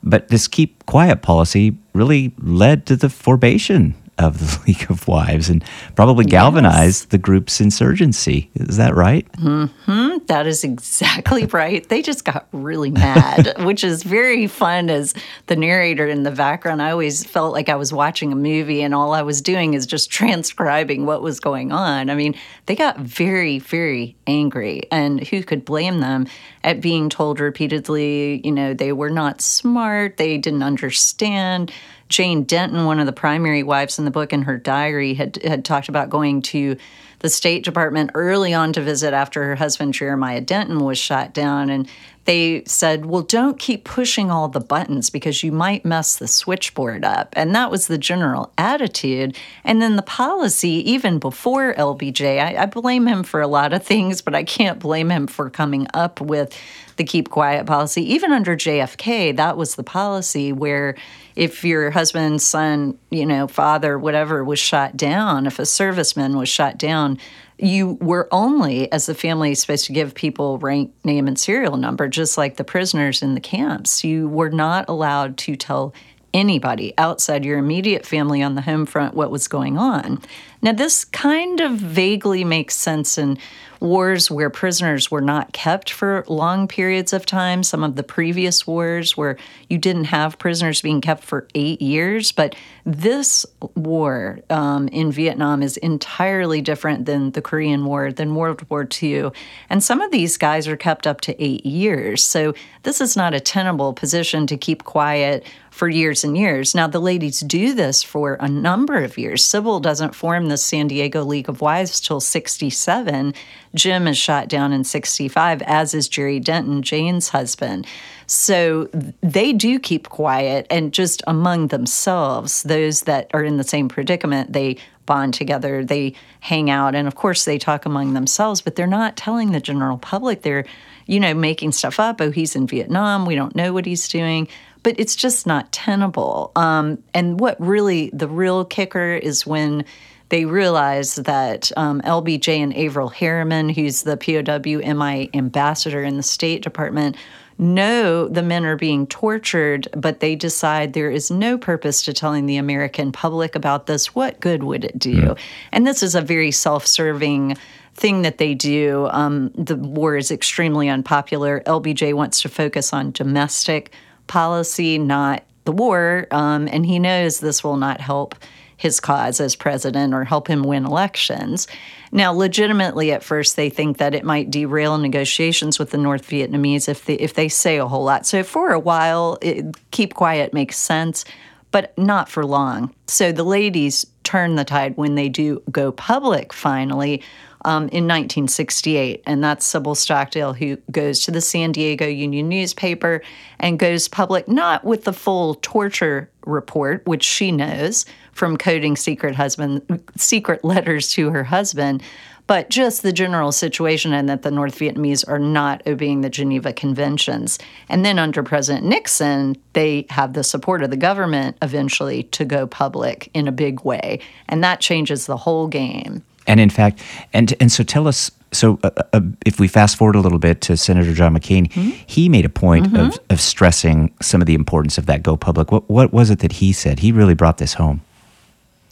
But 0.00 0.28
this 0.28 0.46
keep 0.46 0.86
quiet 0.86 1.22
policy 1.22 1.76
really 1.92 2.32
led 2.38 2.86
to 2.86 2.94
the 2.94 3.10
formation 3.10 3.96
of 4.18 4.38
the 4.38 4.60
League 4.68 4.88
of 4.88 5.08
Wives 5.08 5.50
and 5.50 5.64
probably 5.96 6.24
galvanized 6.24 7.02
yes. 7.02 7.04
the 7.06 7.18
group's 7.18 7.60
insurgency. 7.60 8.48
Is 8.54 8.76
that 8.76 8.94
right? 8.94 9.26
Mm-hmm. 9.32 10.07
That 10.28 10.46
is 10.46 10.62
exactly 10.62 11.46
right. 11.52 11.86
They 11.88 12.02
just 12.02 12.24
got 12.24 12.48
really 12.52 12.90
mad, 12.90 13.54
which 13.64 13.82
is 13.82 14.02
very 14.02 14.46
fun 14.46 14.90
as 14.90 15.14
the 15.46 15.56
narrator 15.56 16.06
in 16.06 16.22
the 16.22 16.30
background. 16.30 16.82
I 16.82 16.90
always 16.90 17.24
felt 17.24 17.52
like 17.52 17.68
I 17.68 17.76
was 17.76 17.92
watching 17.92 18.30
a 18.30 18.36
movie 18.36 18.82
and 18.82 18.94
all 18.94 19.14
I 19.14 19.22
was 19.22 19.42
doing 19.42 19.74
is 19.74 19.86
just 19.86 20.10
transcribing 20.18 21.06
what 21.06 21.22
was 21.22 21.40
going 21.40 21.72
on. 21.72 22.10
I 22.10 22.14
mean, 22.14 22.34
they 22.66 22.76
got 22.76 22.98
very, 22.98 23.58
very 23.58 24.16
angry, 24.26 24.82
and 24.90 25.26
who 25.26 25.42
could 25.42 25.64
blame 25.64 26.00
them 26.00 26.26
at 26.62 26.80
being 26.80 27.08
told 27.08 27.40
repeatedly, 27.40 28.42
you 28.44 28.52
know, 28.52 28.74
they 28.74 28.92
were 28.92 29.10
not 29.10 29.40
smart, 29.40 30.18
they 30.18 30.36
didn't 30.36 30.62
understand 30.62 31.72
Jane 32.08 32.44
Denton, 32.44 32.86
one 32.86 33.00
of 33.00 33.06
the 33.06 33.12
primary 33.12 33.62
wives 33.62 33.98
in 33.98 34.04
the 34.04 34.10
book, 34.10 34.32
in 34.32 34.42
her 34.42 34.56
diary, 34.56 35.14
had 35.14 35.36
had 35.42 35.64
talked 35.64 35.88
about 35.88 36.10
going 36.10 36.42
to 36.42 36.76
the 37.20 37.28
State 37.28 37.64
Department 37.64 38.10
early 38.14 38.54
on 38.54 38.72
to 38.74 38.80
visit 38.80 39.12
after 39.12 39.44
her 39.44 39.56
husband 39.56 39.94
Jeremiah 39.94 40.40
Denton 40.40 40.80
was 40.80 40.98
shot 40.98 41.34
down, 41.34 41.70
and 41.70 41.88
they 42.28 42.62
said, 42.66 43.06
Well, 43.06 43.22
don't 43.22 43.58
keep 43.58 43.84
pushing 43.84 44.30
all 44.30 44.48
the 44.48 44.60
buttons 44.60 45.08
because 45.08 45.42
you 45.42 45.50
might 45.50 45.86
mess 45.86 46.16
the 46.16 46.28
switchboard 46.28 47.02
up. 47.02 47.30
And 47.32 47.54
that 47.54 47.70
was 47.70 47.86
the 47.86 47.96
general 47.96 48.52
attitude. 48.58 49.34
And 49.64 49.80
then 49.80 49.96
the 49.96 50.02
policy, 50.02 50.90
even 50.90 51.18
before 51.18 51.72
LBJ, 51.72 52.38
I, 52.38 52.64
I, 52.64 52.66
blame 52.66 53.08
him 53.08 53.22
for 53.22 53.40
a 53.40 53.46
lot 53.46 53.72
of 53.72 53.82
things, 53.82 54.20
but 54.20 54.34
I 54.34 54.44
can't 54.44 54.78
blame 54.78 55.10
him 55.10 55.26
for 55.26 55.48
coming 55.48 55.86
up 55.94 56.20
with 56.20 56.54
the 56.98 57.04
keep 57.04 57.30
quiet 57.30 57.64
policy. 57.64 58.02
Even 58.12 58.30
under 58.30 58.54
JFK, 58.54 59.34
that 59.36 59.56
was 59.56 59.76
the 59.76 59.82
policy 59.82 60.52
where 60.52 60.96
if 61.34 61.64
your 61.64 61.90
husband, 61.90 62.42
son, 62.42 62.98
you 63.08 63.24
know, 63.24 63.48
father, 63.48 63.98
whatever 63.98 64.44
was 64.44 64.58
shot 64.58 64.98
down, 64.98 65.46
if 65.46 65.58
a 65.58 65.62
serviceman 65.62 66.36
was 66.36 66.50
shot 66.50 66.76
down, 66.76 67.16
you 67.58 67.98
were 68.00 68.28
only, 68.30 68.90
as 68.92 69.06
the 69.06 69.14
family, 69.14 69.54
supposed 69.54 69.86
to 69.86 69.92
give 69.92 70.14
people 70.14 70.58
rank, 70.58 70.92
name, 71.04 71.26
and 71.26 71.38
serial 71.38 71.76
number, 71.76 72.08
just 72.08 72.38
like 72.38 72.56
the 72.56 72.64
prisoners 72.64 73.22
in 73.22 73.34
the 73.34 73.40
camps. 73.40 74.04
You 74.04 74.28
were 74.28 74.50
not 74.50 74.88
allowed 74.88 75.36
to 75.38 75.56
tell 75.56 75.92
anybody 76.32 76.94
outside 76.98 77.44
your 77.44 77.58
immediate 77.58 78.06
family 78.06 78.42
on 78.42 78.54
the 78.54 78.60
home 78.62 78.86
front 78.86 79.14
what 79.14 79.30
was 79.30 79.48
going 79.48 79.78
on. 79.78 80.20
Now, 80.62 80.72
this 80.72 81.04
kind 81.04 81.60
of 81.60 81.72
vaguely 81.72 82.44
makes 82.44 82.76
sense 82.76 83.18
in 83.18 83.38
wars 83.80 84.30
where 84.30 84.50
prisoners 84.50 85.10
were 85.10 85.20
not 85.20 85.52
kept 85.52 85.90
for 85.90 86.24
long 86.28 86.68
periods 86.68 87.12
of 87.12 87.26
time. 87.26 87.62
Some 87.62 87.84
of 87.84 87.96
the 87.96 88.02
previous 88.02 88.66
wars 88.66 89.16
where 89.16 89.36
you 89.68 89.78
didn't 89.78 90.04
have 90.04 90.38
prisoners 90.38 90.82
being 90.82 91.00
kept 91.00 91.24
for 91.24 91.46
eight 91.54 91.80
years. 91.80 92.32
But 92.32 92.54
this 92.84 93.46
war 93.74 94.40
um, 94.50 94.88
in 94.88 95.12
Vietnam 95.12 95.62
is 95.62 95.76
entirely 95.76 96.60
different 96.60 97.06
than 97.06 97.32
the 97.32 97.42
Korean 97.42 97.84
War, 97.84 98.12
than 98.12 98.34
World 98.34 98.68
War 98.70 98.86
II. 99.02 99.30
And 99.70 99.82
some 99.82 100.00
of 100.00 100.10
these 100.10 100.36
guys 100.36 100.68
are 100.68 100.76
kept 100.76 101.06
up 101.06 101.20
to 101.22 101.42
eight 101.42 101.64
years. 101.64 102.24
So 102.24 102.54
this 102.82 103.00
is 103.00 103.16
not 103.16 103.34
a 103.34 103.40
tenable 103.40 103.92
position 103.92 104.46
to 104.46 104.56
keep 104.56 104.84
quiet 104.84 105.44
for 105.78 105.88
years 105.88 106.24
and 106.24 106.36
years. 106.36 106.74
Now, 106.74 106.88
the 106.88 106.98
ladies 106.98 107.38
do 107.38 107.72
this 107.72 108.02
for 108.02 108.34
a 108.40 108.48
number 108.48 108.96
of 109.04 109.16
years. 109.16 109.44
Sybil 109.44 109.78
doesn't 109.78 110.12
form 110.12 110.48
the 110.48 110.56
San 110.56 110.88
Diego 110.88 111.22
League 111.22 111.48
of 111.48 111.60
Wives 111.60 112.00
till 112.00 112.18
67. 112.18 113.32
Jim 113.76 114.08
is 114.08 114.18
shot 114.18 114.48
down 114.48 114.72
in 114.72 114.82
65, 114.82 115.62
as 115.62 115.94
is 115.94 116.08
Jerry 116.08 116.40
Denton, 116.40 116.82
Jane's 116.82 117.28
husband. 117.28 117.86
So 118.26 118.88
they 119.20 119.52
do 119.52 119.78
keep 119.78 120.08
quiet 120.08 120.66
and 120.68 120.92
just 120.92 121.22
among 121.28 121.68
themselves, 121.68 122.64
those 122.64 123.02
that 123.02 123.30
are 123.32 123.44
in 123.44 123.56
the 123.56 123.62
same 123.62 123.88
predicament, 123.88 124.52
they 124.52 124.78
bond 125.06 125.32
together, 125.32 125.84
they 125.84 126.12
hang 126.40 126.70
out, 126.70 126.96
and 126.96 127.06
of 127.06 127.14
course 127.14 127.44
they 127.44 127.56
talk 127.56 127.86
among 127.86 128.14
themselves, 128.14 128.60
but 128.60 128.74
they're 128.74 128.88
not 128.88 129.16
telling 129.16 129.52
the 129.52 129.60
general 129.60 129.96
public. 129.96 130.42
They're, 130.42 130.66
you 131.06 131.20
know, 131.20 131.34
making 131.34 131.70
stuff 131.72 132.00
up. 132.00 132.20
Oh, 132.20 132.32
he's 132.32 132.56
in 132.56 132.66
Vietnam. 132.66 133.26
We 133.26 133.36
don't 133.36 133.54
know 133.54 133.72
what 133.72 133.86
he's 133.86 134.08
doing 134.08 134.48
but 134.82 134.98
it's 134.98 135.16
just 135.16 135.46
not 135.46 135.70
tenable. 135.72 136.52
Um, 136.56 137.02
and 137.14 137.40
what 137.40 137.60
really, 137.60 138.10
the 138.12 138.28
real 138.28 138.64
kicker 138.64 139.14
is 139.14 139.46
when 139.46 139.84
they 140.30 140.44
realize 140.44 141.16
that 141.16 141.72
um, 141.76 142.00
LBJ 142.02 142.58
and 142.58 142.74
Averell 142.74 143.12
Harriman, 143.12 143.70
who's 143.70 144.02
the 144.02 144.16
POW 144.16 144.94
MI 144.94 145.30
ambassador 145.34 146.02
in 146.02 146.16
the 146.16 146.22
State 146.22 146.62
Department, 146.62 147.16
know 147.58 148.28
the 148.28 148.42
men 148.42 148.64
are 148.64 148.76
being 148.76 149.06
tortured, 149.06 149.88
but 149.96 150.20
they 150.20 150.36
decide 150.36 150.92
there 150.92 151.10
is 151.10 151.30
no 151.30 151.58
purpose 151.58 152.02
to 152.02 152.12
telling 152.12 152.46
the 152.46 152.56
American 152.56 153.10
public 153.10 153.54
about 153.54 153.86
this. 153.86 154.14
What 154.14 154.38
good 154.40 154.62
would 154.62 154.84
it 154.84 154.98
do? 154.98 155.14
Mm. 155.14 155.38
And 155.72 155.86
this 155.86 156.02
is 156.02 156.14
a 156.14 156.20
very 156.20 156.52
self 156.52 156.86
serving 156.86 157.56
thing 157.94 158.22
that 158.22 158.38
they 158.38 158.54
do. 158.54 159.08
Um, 159.10 159.50
the 159.56 159.74
war 159.76 160.16
is 160.16 160.30
extremely 160.30 160.88
unpopular. 160.88 161.62
LBJ 161.66 162.14
wants 162.14 162.42
to 162.42 162.48
focus 162.48 162.92
on 162.92 163.10
domestic 163.10 163.92
policy, 164.28 164.98
not 164.98 165.42
the 165.64 165.72
war. 165.72 166.26
Um, 166.30 166.68
and 166.70 166.86
he 166.86 166.98
knows 166.98 167.40
this 167.40 167.64
will 167.64 167.76
not 167.76 168.00
help 168.00 168.34
his 168.78 169.00
cause 169.00 169.40
as 169.40 169.56
president 169.56 170.14
or 170.14 170.24
help 170.24 170.48
him 170.48 170.62
win 170.62 170.86
elections. 170.86 171.66
Now, 172.12 172.32
legitimately, 172.32 173.12
at 173.12 173.24
first, 173.24 173.56
they 173.56 173.68
think 173.68 173.98
that 173.98 174.14
it 174.14 174.24
might 174.24 174.50
derail 174.50 174.96
negotiations 174.98 175.78
with 175.78 175.90
the 175.90 175.98
North 175.98 176.26
Vietnamese 176.28 176.88
if 176.88 177.04
they, 177.04 177.14
if 177.14 177.34
they 177.34 177.48
say 177.48 177.78
a 177.78 177.88
whole 177.88 178.04
lot. 178.04 178.24
So, 178.24 178.42
for 178.44 178.70
a 178.70 178.78
while, 178.78 179.36
it, 179.42 179.66
keep 179.90 180.14
quiet 180.14 180.54
makes 180.54 180.78
sense, 180.78 181.24
but 181.72 181.92
not 181.98 182.28
for 182.28 182.46
long. 182.46 182.94
So, 183.08 183.32
the 183.32 183.42
ladies 183.42 184.06
turn 184.28 184.56
the 184.56 184.64
tide 184.64 184.94
when 184.98 185.14
they 185.14 185.30
do 185.30 185.62
go 185.70 185.90
public 185.90 186.52
finally 186.52 187.22
um, 187.64 187.84
in 187.84 188.04
1968. 188.04 189.22
And 189.24 189.42
that's 189.42 189.64
Sybil 189.64 189.94
Stockdale, 189.94 190.52
who 190.52 190.76
goes 190.90 191.24
to 191.24 191.30
the 191.30 191.40
San 191.40 191.72
Diego 191.72 192.06
Union 192.06 192.46
newspaper 192.46 193.22
and 193.58 193.78
goes 193.78 194.06
public, 194.06 194.46
not 194.46 194.84
with 194.84 195.04
the 195.04 195.14
full 195.14 195.54
torture 195.56 196.28
report, 196.44 197.06
which 197.06 197.24
she 197.24 197.50
knows 197.50 198.04
from 198.32 198.58
coding 198.58 198.96
secret 198.96 199.34
husband 199.34 199.82
secret 200.16 200.62
letters 200.62 201.10
to 201.12 201.30
her 201.30 201.44
husband, 201.44 202.02
but 202.48 202.70
just 202.70 203.02
the 203.02 203.12
general 203.12 203.52
situation 203.52 204.12
and 204.12 204.28
that 204.28 204.42
the 204.42 204.50
North 204.50 204.76
Vietnamese 204.78 205.22
are 205.28 205.38
not 205.38 205.86
obeying 205.86 206.22
the 206.22 206.30
Geneva 206.30 206.72
Conventions. 206.72 207.58
And 207.88 208.04
then 208.04 208.18
under 208.18 208.42
President 208.42 208.86
Nixon, 208.86 209.54
they 209.74 210.06
have 210.10 210.32
the 210.32 210.42
support 210.42 210.82
of 210.82 210.90
the 210.90 210.96
government 210.96 211.58
eventually 211.62 212.24
to 212.24 212.44
go 212.44 212.66
public 212.66 213.30
in 213.34 213.46
a 213.46 213.52
big 213.52 213.84
way. 213.84 214.18
And 214.48 214.64
that 214.64 214.80
changes 214.80 215.26
the 215.26 215.36
whole 215.36 215.68
game. 215.68 216.24
And 216.46 216.58
in 216.58 216.70
fact, 216.70 217.00
and 217.32 217.54
and 217.60 217.70
so 217.70 217.84
tell 217.84 218.08
us. 218.08 218.32
So, 218.50 218.78
uh, 218.82 218.88
uh, 219.12 219.20
if 219.44 219.60
we 219.60 219.68
fast 219.68 219.98
forward 219.98 220.16
a 220.16 220.20
little 220.20 220.38
bit 220.38 220.62
to 220.62 220.76
Senator 220.78 221.12
John 221.12 221.36
McCain, 221.36 221.70
mm-hmm. 221.70 221.90
he 222.06 222.30
made 222.30 222.46
a 222.46 222.48
point 222.48 222.86
mm-hmm. 222.86 223.08
of, 223.08 223.18
of 223.28 223.42
stressing 223.42 224.10
some 224.22 224.40
of 224.40 224.46
the 224.46 224.54
importance 224.54 224.96
of 224.96 225.04
that 225.04 225.22
go 225.22 225.36
public. 225.36 225.70
What 225.70 225.86
what 225.90 226.14
was 226.14 226.30
it 226.30 226.38
that 226.38 226.52
he 226.52 226.72
said? 226.72 227.00
He 227.00 227.12
really 227.12 227.34
brought 227.34 227.58
this 227.58 227.74
home. 227.74 228.00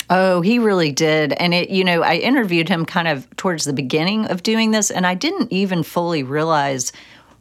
Oh, 0.09 0.41
he 0.41 0.59
really 0.59 0.93
did. 0.93 1.33
And 1.33 1.53
it, 1.53 1.71
you 1.71 1.85
know, 1.85 2.03
I 2.03 2.17
interviewed 2.17 2.69
him 2.69 2.85
kind 2.85 3.09
of 3.09 3.29
towards 3.37 3.65
the 3.65 3.73
beginning 3.73 4.27
of 4.27 4.43
doing 4.43 4.71
this, 4.71 4.91
and 4.91 5.07
I 5.07 5.15
didn't 5.15 5.53
even 5.53 5.83
fully 5.83 6.23
realize 6.23 6.93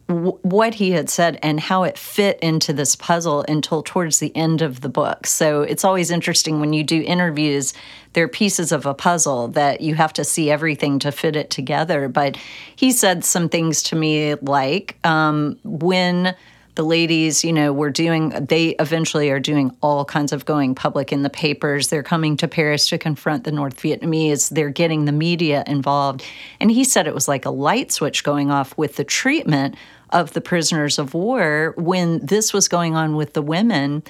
what 0.08 0.74
he 0.74 0.92
had 0.92 1.10
said 1.10 1.36
and 1.42 1.58
how 1.58 1.82
it 1.82 1.98
fit 1.98 2.38
into 2.38 2.72
this 2.72 2.94
puzzle 2.94 3.44
until 3.48 3.82
towards 3.82 4.20
the 4.20 4.34
end 4.36 4.62
of 4.62 4.80
the 4.80 4.88
book. 4.88 5.26
So 5.26 5.62
it's 5.62 5.84
always 5.84 6.12
interesting 6.12 6.60
when 6.60 6.72
you 6.72 6.84
do 6.84 7.02
interviews, 7.02 7.74
there 8.12 8.24
are 8.24 8.28
pieces 8.28 8.70
of 8.70 8.86
a 8.86 8.94
puzzle 8.94 9.48
that 9.48 9.80
you 9.80 9.96
have 9.96 10.12
to 10.12 10.24
see 10.24 10.48
everything 10.48 11.00
to 11.00 11.10
fit 11.10 11.34
it 11.34 11.50
together. 11.50 12.08
But 12.08 12.36
he 12.76 12.92
said 12.92 13.24
some 13.24 13.48
things 13.48 13.82
to 13.84 13.96
me 13.96 14.36
like 14.36 14.96
um, 15.04 15.58
when 15.64 16.36
the 16.76 16.84
ladies, 16.84 17.42
you 17.42 17.52
know, 17.52 17.72
were 17.72 17.90
doing, 17.90 18.28
they 18.28 18.70
eventually 18.78 19.30
are 19.30 19.40
doing 19.40 19.74
all 19.80 20.04
kinds 20.04 20.32
of 20.32 20.44
going 20.44 20.74
public 20.74 21.10
in 21.10 21.22
the 21.22 21.30
papers. 21.30 21.88
They're 21.88 22.02
coming 22.02 22.36
to 22.36 22.46
Paris 22.46 22.88
to 22.88 22.98
confront 22.98 23.44
the 23.44 23.50
North 23.50 23.76
Vietnamese. 23.80 24.50
They're 24.50 24.70
getting 24.70 25.06
the 25.06 25.12
media 25.12 25.64
involved. 25.66 26.22
And 26.60 26.70
he 26.70 26.84
said 26.84 27.06
it 27.06 27.14
was 27.14 27.28
like 27.28 27.46
a 27.46 27.50
light 27.50 27.92
switch 27.92 28.22
going 28.22 28.50
off 28.50 28.76
with 28.76 28.96
the 28.96 29.04
treatment 29.04 29.74
of 30.10 30.34
the 30.34 30.40
prisoners 30.42 30.98
of 30.98 31.14
war 31.14 31.74
when 31.78 32.24
this 32.24 32.52
was 32.52 32.68
going 32.68 32.94
on 32.94 33.16
with 33.16 33.32
the 33.32 33.42
women. 33.42 34.02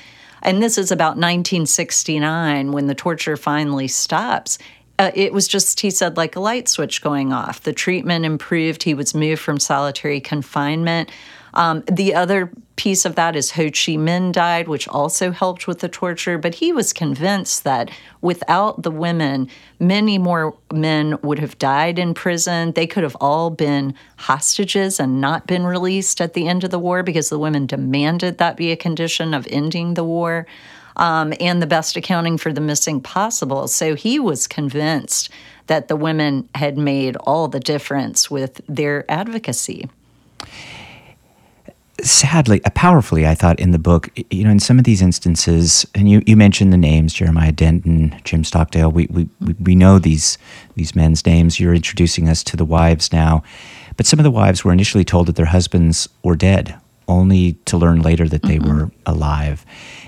And 0.42 0.60
this 0.60 0.76
is 0.76 0.90
about 0.90 1.16
1969 1.16 2.72
when 2.72 2.88
the 2.88 2.94
torture 2.94 3.36
finally 3.36 3.88
stops. 3.88 4.58
Uh, 4.98 5.10
it 5.14 5.32
was 5.32 5.46
just, 5.46 5.80
he 5.80 5.90
said, 5.90 6.16
like 6.16 6.36
a 6.36 6.40
light 6.40 6.68
switch 6.68 7.02
going 7.02 7.32
off. 7.32 7.62
The 7.62 7.72
treatment 7.72 8.24
improved. 8.24 8.82
He 8.82 8.94
was 8.94 9.14
moved 9.14 9.42
from 9.42 9.60
solitary 9.60 10.20
confinement. 10.20 11.10
Um, 11.56 11.82
the 11.90 12.14
other 12.14 12.52
piece 12.76 13.06
of 13.06 13.14
that 13.14 13.34
is 13.34 13.52
Ho 13.52 13.64
Chi 13.64 13.96
Minh 13.96 14.30
died, 14.30 14.68
which 14.68 14.86
also 14.86 15.30
helped 15.30 15.66
with 15.66 15.80
the 15.80 15.88
torture. 15.88 16.36
But 16.36 16.56
he 16.56 16.70
was 16.70 16.92
convinced 16.92 17.64
that 17.64 17.90
without 18.20 18.82
the 18.82 18.90
women, 18.90 19.48
many 19.80 20.18
more 20.18 20.54
men 20.70 21.18
would 21.22 21.38
have 21.38 21.58
died 21.58 21.98
in 21.98 22.12
prison. 22.12 22.72
They 22.72 22.86
could 22.86 23.02
have 23.02 23.16
all 23.22 23.48
been 23.48 23.94
hostages 24.16 25.00
and 25.00 25.18
not 25.18 25.46
been 25.46 25.64
released 25.64 26.20
at 26.20 26.34
the 26.34 26.46
end 26.46 26.62
of 26.62 26.70
the 26.70 26.78
war 26.78 27.02
because 27.02 27.30
the 27.30 27.38
women 27.38 27.64
demanded 27.64 28.36
that 28.36 28.58
be 28.58 28.70
a 28.70 28.76
condition 28.76 29.32
of 29.32 29.48
ending 29.50 29.94
the 29.94 30.04
war. 30.04 30.46
Um, 30.98 31.34
and 31.40 31.60
the 31.60 31.66
best 31.66 31.94
accounting 31.96 32.38
for 32.38 32.54
the 32.54 32.60
missing 32.62 33.02
possible. 33.02 33.68
So 33.68 33.94
he 33.96 34.18
was 34.18 34.46
convinced 34.46 35.28
that 35.66 35.88
the 35.88 35.96
women 35.96 36.48
had 36.54 36.78
made 36.78 37.16
all 37.16 37.48
the 37.48 37.60
difference 37.60 38.30
with 38.30 38.62
their 38.66 39.04
advocacy 39.10 39.90
sadly, 42.10 42.64
uh, 42.64 42.70
powerfully, 42.70 43.26
I 43.26 43.34
thought 43.34 43.60
in 43.60 43.70
the 43.70 43.78
book, 43.78 44.08
you 44.30 44.44
know, 44.44 44.50
in 44.50 44.60
some 44.60 44.78
of 44.78 44.84
these 44.84 45.02
instances, 45.02 45.86
and 45.94 46.08
you, 46.08 46.22
you 46.26 46.36
mentioned 46.36 46.72
the 46.72 46.76
names 46.76 47.12
Jeremiah 47.12 47.52
Denton, 47.52 48.18
Jim 48.24 48.44
Stockdale. 48.44 48.90
We, 48.90 49.06
we, 49.10 49.28
we 49.60 49.74
know 49.74 49.98
these 49.98 50.38
these 50.74 50.94
men's 50.94 51.24
names. 51.26 51.58
You're 51.58 51.74
introducing 51.74 52.28
us 52.28 52.42
to 52.44 52.56
the 52.56 52.64
wives 52.64 53.12
now, 53.12 53.42
but 53.96 54.06
some 54.06 54.18
of 54.18 54.24
the 54.24 54.30
wives 54.30 54.64
were 54.64 54.72
initially 54.72 55.04
told 55.04 55.26
that 55.26 55.36
their 55.36 55.46
husbands 55.46 56.08
were 56.22 56.36
dead, 56.36 56.78
only 57.08 57.54
to 57.66 57.76
learn 57.76 58.02
later 58.02 58.28
that 58.28 58.42
they 58.42 58.58
mm-hmm. 58.58 58.78
were 58.78 58.90
alive, 59.06 59.64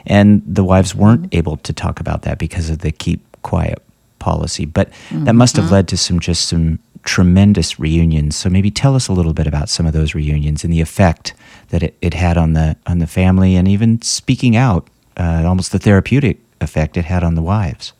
and 0.06 0.42
the 0.46 0.64
wives 0.64 0.94
weren't 0.94 1.22
mm-hmm. 1.22 1.38
able 1.38 1.56
to 1.58 1.72
talk 1.72 2.00
about 2.00 2.22
that 2.22 2.38
because 2.38 2.70
of 2.70 2.78
the 2.78 2.92
keep 2.92 3.20
quiet 3.42 3.82
policy. 4.18 4.64
But 4.64 4.90
mm-hmm. 4.90 5.24
that 5.24 5.34
must 5.34 5.56
have 5.56 5.66
mm-hmm. 5.66 5.74
led 5.74 5.88
to 5.88 5.96
some 5.96 6.20
just 6.20 6.48
some 6.48 6.78
tremendous 7.04 7.78
reunions. 7.78 8.36
So 8.36 8.48
maybe 8.48 8.70
tell 8.70 8.94
us 8.94 9.08
a 9.08 9.12
little 9.12 9.32
bit 9.32 9.46
about 9.46 9.68
some 9.68 9.86
of 9.86 9.92
those 9.92 10.14
reunions 10.14 10.64
and 10.64 10.72
the 10.72 10.80
effect 10.80 11.34
that 11.70 11.82
it, 11.82 11.96
it 12.00 12.14
had 12.14 12.36
on 12.36 12.52
the 12.52 12.76
on 12.86 12.98
the 12.98 13.06
family, 13.06 13.56
and 13.56 13.68
even 13.68 14.00
speaking 14.02 14.56
out, 14.56 14.88
uh, 15.16 15.44
almost 15.46 15.72
the 15.72 15.78
therapeutic 15.78 16.38
effect 16.60 16.96
it 16.96 17.04
had 17.04 17.22
on 17.22 17.34
the 17.34 17.42
wives. 17.42 17.92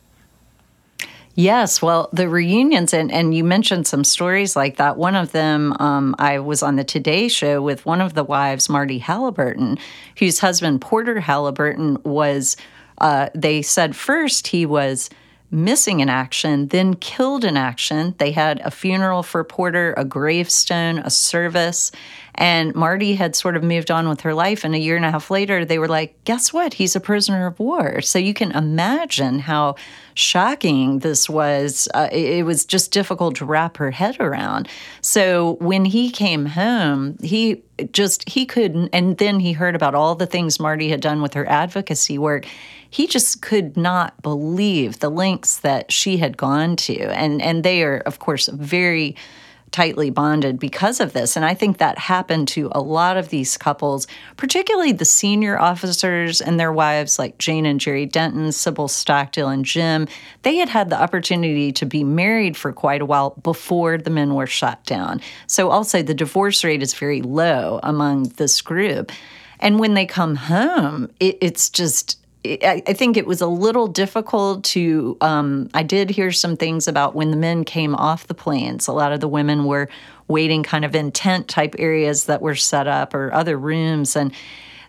Yes, 1.35 1.81
well, 1.81 2.09
the 2.13 2.29
reunions, 2.29 2.93
and, 2.93 3.13
and 3.13 3.33
you 3.33 3.45
mentioned 3.45 3.87
some 3.87 4.03
stories 4.03 4.57
like 4.57 4.79
that. 4.79 4.97
One 4.97 5.15
of 5.15 5.31
them, 5.31 5.73
um, 5.79 6.17
I 6.19 6.41
was 6.41 6.65
on 6.65 6.75
the 6.75 6.83
Today 6.83 7.29
Show 7.29 7.63
with 7.63 7.87
one 7.87 8.01
of 8.01 8.15
the 8.15 8.25
wives, 8.25 8.69
Marty 8.69 8.99
Halyburton, 8.99 9.79
whose 10.19 10.41
husband, 10.41 10.81
Porter 10.81 11.21
Halyburton, 11.21 12.05
was, 12.05 12.57
uh, 13.01 13.29
they 13.37 13.63
said 13.63 13.95
first 13.95 14.49
he 14.49 14.67
was 14.67 15.11
missing 15.51 16.01
in 16.01 16.09
action, 16.09 16.69
then 16.69 16.95
killed 16.95 17.45
in 17.45 17.57
action. 17.57 18.15
They 18.19 18.33
had 18.33 18.61
a 18.61 18.71
funeral 18.71 19.23
for 19.23 19.43
Porter, 19.45 19.95
a 19.97 20.05
gravestone, 20.05 20.99
a 20.99 21.11
service. 21.11 21.91
And 22.35 22.75
Marty 22.75 23.15
had 23.15 23.35
sort 23.35 23.57
of 23.57 23.65
moved 23.65 23.91
on 23.91 24.09
with 24.09 24.21
her 24.21 24.35
life. 24.35 24.63
And 24.63 24.75
a 24.75 24.79
year 24.79 24.95
and 24.95 25.05
a 25.05 25.11
half 25.11 25.31
later, 25.31 25.65
they 25.65 25.79
were 25.79 25.89
like, 25.89 26.23
guess 26.25 26.53
what? 26.53 26.75
He's 26.75 26.95
a 26.95 27.01
prisoner 27.01 27.47
of 27.47 27.59
war. 27.59 28.01
So 28.01 28.19
you 28.19 28.35
can 28.35 28.53
imagine 28.53 29.41
how 29.41 29.75
shocking 30.15 31.01
this 31.01 31.29
was. 31.29 31.89
Uh, 31.95 32.09
it, 32.13 32.45
was 32.45 32.65
just 32.65 32.93
difficult 32.93 33.37
to 33.37 33.45
wrap 33.45 33.77
her 33.79 33.91
head 33.91 34.21
around. 34.21 34.69
So 35.01 35.57
when 35.61 35.85
he 35.85 36.11
came 36.11 36.47
home, 36.47 37.19
he 37.23 37.63
just, 37.93 38.29
he 38.29 38.47
couldn't. 38.47 38.91
And 38.93 39.19
then 39.19 39.41
he 39.41 39.53
heard 39.53 39.75
about 39.75 39.95
all 39.95 40.15
the 40.15 40.27
things 40.27 40.61
Marty 40.61 40.91
had 40.91 41.01
done 41.01 41.23
with 41.23 41.35
her 41.35 41.49
advocacy 41.49 42.19
work 42.19 42.47
he 42.91 43.07
just 43.07 43.43
could 43.43 43.77
not 43.77 44.21
believe 44.23 45.01
the 45.01 45.11
lengths 45.11 45.59
that 45.59 45.93
she 45.93 46.17
had 46.19 46.37
gone 46.37 46.77
to. 46.77 46.99
And, 46.99 47.43
and 47.43 47.63
they 47.63 47.83
are, 47.83 47.99
of 47.99 48.19
course, 48.19 48.49
very 48.49 49.17
tightly 49.71 50.11
bonded 50.11 50.59
because 50.59 51.01
of 51.01 51.13
this. 51.13 51.37
And 51.37 51.45
I 51.45 51.55
think 51.55 51.79
that 51.79 51.99
happened 51.99 52.49
to 52.49 52.71
a 52.73 52.81
lot 52.81 53.17
of 53.17 53.29
these 53.29 53.57
couples, 53.57 54.07
particularly 54.37 54.93
the 54.93 55.05
senior 55.05 55.59
officers 55.59 56.41
and 56.41 56.59
their 56.59 56.73
wives, 56.73 57.19
like 57.19 57.39
Jane 57.39 57.67
and 57.67 57.81
Jerry 57.81 58.07
Denton, 58.07 58.53
Sybil 58.53 58.89
Stockdale 58.89 59.49
and 59.49 59.65
Jim. 59.65 60.09
They 60.43 60.57
had 60.57 60.69
had 60.69 60.91
the 60.91 61.01
opportunity 61.01 61.73
to 61.73 61.87
be 61.87 62.05
married 62.05 62.57
for 62.57 62.73
quite 62.73 63.03
a 63.03 63.07
while 63.07 63.31
before 63.43 63.99
the 63.99 64.11
men 64.11 64.35
were 64.35 64.47
shot 64.47 64.85
down. 64.85 65.21
So, 65.47 65.71
also, 65.71 66.03
the 66.03 66.15
divorce 66.15 66.65
rate 66.65 66.83
is 66.83 66.95
very 66.95 67.23
low 67.23 67.81
among 67.83 68.25
this 68.37 68.61
group. 68.61 69.13
And 69.61 69.79
when 69.79 69.95
they 69.95 70.07
come 70.07 70.37
home, 70.37 71.11
it, 71.21 71.37
it's 71.41 71.69
just 71.69 72.19
I, 72.45 72.81
think 72.95 73.17
it 73.17 73.27
was 73.27 73.41
a 73.41 73.47
little 73.47 73.89
difficult 73.89 74.65
to. 74.67 75.17
Um, 75.21 75.69
I 75.75 75.83
did 75.83 76.09
hear 76.09 76.31
some 76.31 76.57
things 76.57 76.87
about 76.87 77.15
when 77.15 77.31
the 77.31 77.37
men 77.37 77.65
came 77.65 77.95
off 77.95 78.29
the 78.29 78.35
planes. 78.35 78.87
A 78.87 78.93
lot 78.93 79.13
of 79.13 79.21
the 79.21 79.29
women 79.29 79.65
were 79.65 79.89
waiting 80.29 80.63
kind 80.63 80.85
of 80.85 80.95
in 80.95 81.11
tent 81.11 81.49
type 81.49 81.75
areas 81.79 82.25
that 82.25 82.41
were 82.41 82.55
set 82.55 82.87
up 82.87 83.13
or 83.13 83.33
other 83.33 83.59
rooms, 83.59 84.15
and 84.15 84.33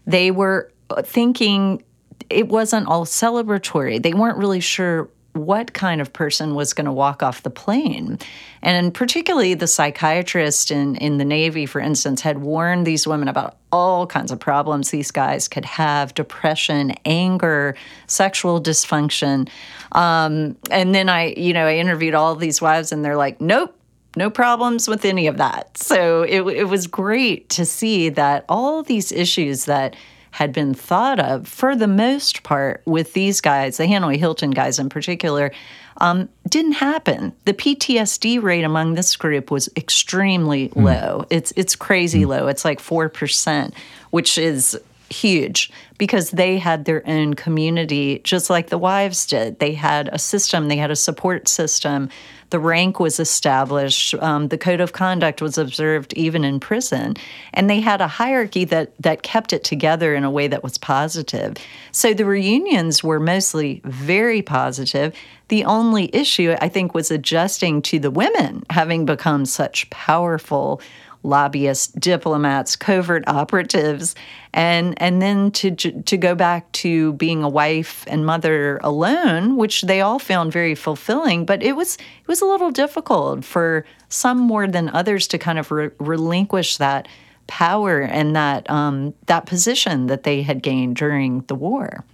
they 0.06 0.30
were 0.30 0.72
thinking 1.04 1.84
it 2.30 2.48
wasn't 2.48 2.88
all 2.88 3.06
celebratory. 3.06 4.02
They 4.02 4.14
weren't 4.14 4.38
really 4.38 4.60
sure 4.60 5.10
what 5.46 5.74
kind 5.74 6.02
of 6.02 6.12
person 6.14 6.56
was 6.56 6.74
going 6.74 6.86
to 6.86 6.92
walk 6.92 7.24
off 7.24 7.44
the 7.44 7.50
plane. 7.50 8.20
And 8.62 8.94
particularly 8.94 9.54
the 9.54 9.68
psychiatrist 9.68 10.72
in, 10.72 10.96
in 10.96 11.18
the 11.18 11.26
Navy, 11.26 11.66
for 11.66 11.80
instance, 11.80 12.22
had 12.22 12.40
warned 12.40 12.86
these 12.86 13.08
women 13.08 13.28
about 13.28 13.58
all 13.72 14.08
kinds 14.08 14.32
of 14.32 14.40
problems 14.40 14.90
these 14.90 15.12
guys 15.12 15.48
could 15.48 15.66
have 15.66 16.14
depression, 16.14 16.94
anger, 17.06 17.76
sexual 18.08 18.62
dysfunction. 18.62 19.50
Um, 19.92 20.58
and 20.72 20.94
then 20.94 21.10
I, 21.10 21.34
you 21.38 21.54
know, 21.54 21.66
I 21.66 21.76
interviewed 21.78 22.16
all 22.16 22.36
these 22.36 22.62
wives, 22.62 22.92
and 22.92 23.04
they're 23.04 23.18
like, 23.18 23.40
nope. 23.40 23.76
No 24.18 24.32
problems 24.32 24.88
with 24.88 25.06
any 25.06 25.28
of 25.28 25.38
that. 25.38 25.78
So 25.78 26.24
it, 26.24 26.42
it 26.42 26.64
was 26.64 26.88
great 26.88 27.48
to 27.50 27.64
see 27.64 28.10
that 28.10 28.44
all 28.50 28.82
these 28.82 29.12
issues 29.12 29.66
that 29.66 29.96
had 30.32 30.54
been 30.54 30.74
thought 30.74 31.20
of 31.20 31.48
for 31.48 31.76
the 31.76 31.88
most 31.88 32.44
part 32.44 32.82
with 32.86 33.14
these 33.14 33.42
guys, 33.42 33.78
the 33.78 33.86
Hanoi 33.86 34.18
Hilton 34.18 34.52
guys 34.52 34.80
in 34.80 34.90
particular, 34.90 35.52
um, 35.98 36.30
didn't 36.48 36.74
happen. 36.74 37.34
The 37.46 37.54
PTSD 37.54 38.42
rate 38.42 38.64
among 38.64 38.94
this 38.94 39.16
group 39.16 39.52
was 39.52 39.70
extremely 39.76 40.70
mm. 40.70 40.84
low. 40.84 41.26
It's 41.30 41.52
it's 41.56 41.76
crazy 41.76 42.24
mm. 42.24 42.28
low. 42.28 42.48
It's 42.48 42.64
like 42.64 42.80
four 42.80 43.10
percent, 43.10 43.74
which 44.12 44.38
is 44.38 44.80
huge 45.10 45.72
because 45.98 46.32
they 46.32 46.58
had 46.58 46.86
their 46.86 47.06
own 47.08 47.34
community, 47.34 48.22
just 48.24 48.50
like 48.50 48.70
the 48.70 48.78
wives 48.78 49.26
did. 49.26 49.60
They 49.60 49.74
had 49.74 50.10
a 50.12 50.20
system. 50.20 50.68
They 50.68 50.78
had 50.78 50.92
a 50.92 50.96
support 50.96 51.48
system 51.48 52.10
the 52.50 52.60
rank 52.60 53.00
was 53.00 53.20
established. 53.20 54.16
Um, 54.16 54.48
the 54.48 54.58
code 54.58 54.82
of 54.82 54.94
conduct 54.94 55.42
was 55.42 55.58
observed 55.58 56.14
even 56.14 56.44
in 56.44 56.60
prison. 56.60 57.16
And 57.54 57.70
they 57.70 57.80
had 57.80 58.02
a 58.02 58.08
hierarchy 58.08 58.66
that, 58.66 58.92
that 59.00 59.24
kept 59.24 59.54
it 59.54 59.64
together 59.64 60.16
in 60.16 60.24
a 60.24 60.32
way 60.32 60.48
that 60.48 60.64
was 60.64 60.78
positive. 60.78 61.56
So 61.92 62.14
the 62.14 62.26
reunions 62.26 63.04
were 63.04 63.20
mostly 63.20 63.82
very 63.86 64.42
positive. 64.42 65.14
The 65.50 65.66
only 65.66 66.10
issue, 66.14 66.56
I 66.62 66.70
think, 66.70 66.94
was 66.94 67.12
adjusting 67.12 67.82
to 67.84 68.00
the 68.00 68.12
women 68.12 68.64
having 68.70 69.06
become 69.06 69.46
such 69.46 69.90
powerful 69.90 70.82
lobbyists, 71.24 71.88
diplomats, 71.88 72.76
covert 72.76 73.24
operatives, 73.28 74.16
and 74.54 75.00
and 75.02 75.22
then 75.22 75.52
to 75.52 75.72
to 75.72 76.18
go 76.18 76.36
back 76.36 76.72
to 76.72 77.14
being 77.14 77.44
a 77.44 77.50
wife 77.50 78.04
and 78.08 78.26
mother 78.26 78.80
alone, 78.84 79.56
which 79.58 79.84
they 79.84 80.02
all 80.02 80.20
found 80.20 80.52
very 80.52 80.76
fulfilling. 80.76 81.46
But 81.46 81.62
it 81.64 81.76
was 81.76 81.96
it 81.96 82.28
was 82.28 82.42
a 82.42 82.46
little 82.46 82.72
difficult 82.72 83.44
for 83.44 83.86
some 84.10 84.38
more 84.38 84.68
than 84.68 84.90
others 84.90 85.28
to 85.28 85.38
kind 85.38 85.60
of 85.60 85.72
re- 85.72 85.92
relinquish 86.00 86.78
that 86.78 87.08
power 87.48 88.02
and 88.02 88.36
that 88.36 88.70
um, 88.70 89.14
that 89.26 89.46
position 89.46 90.08
that 90.08 90.24
they 90.24 90.42
had 90.42 90.62
gained 90.64 90.96
during 90.96 91.42
the 91.48 91.56
war. 91.56 92.06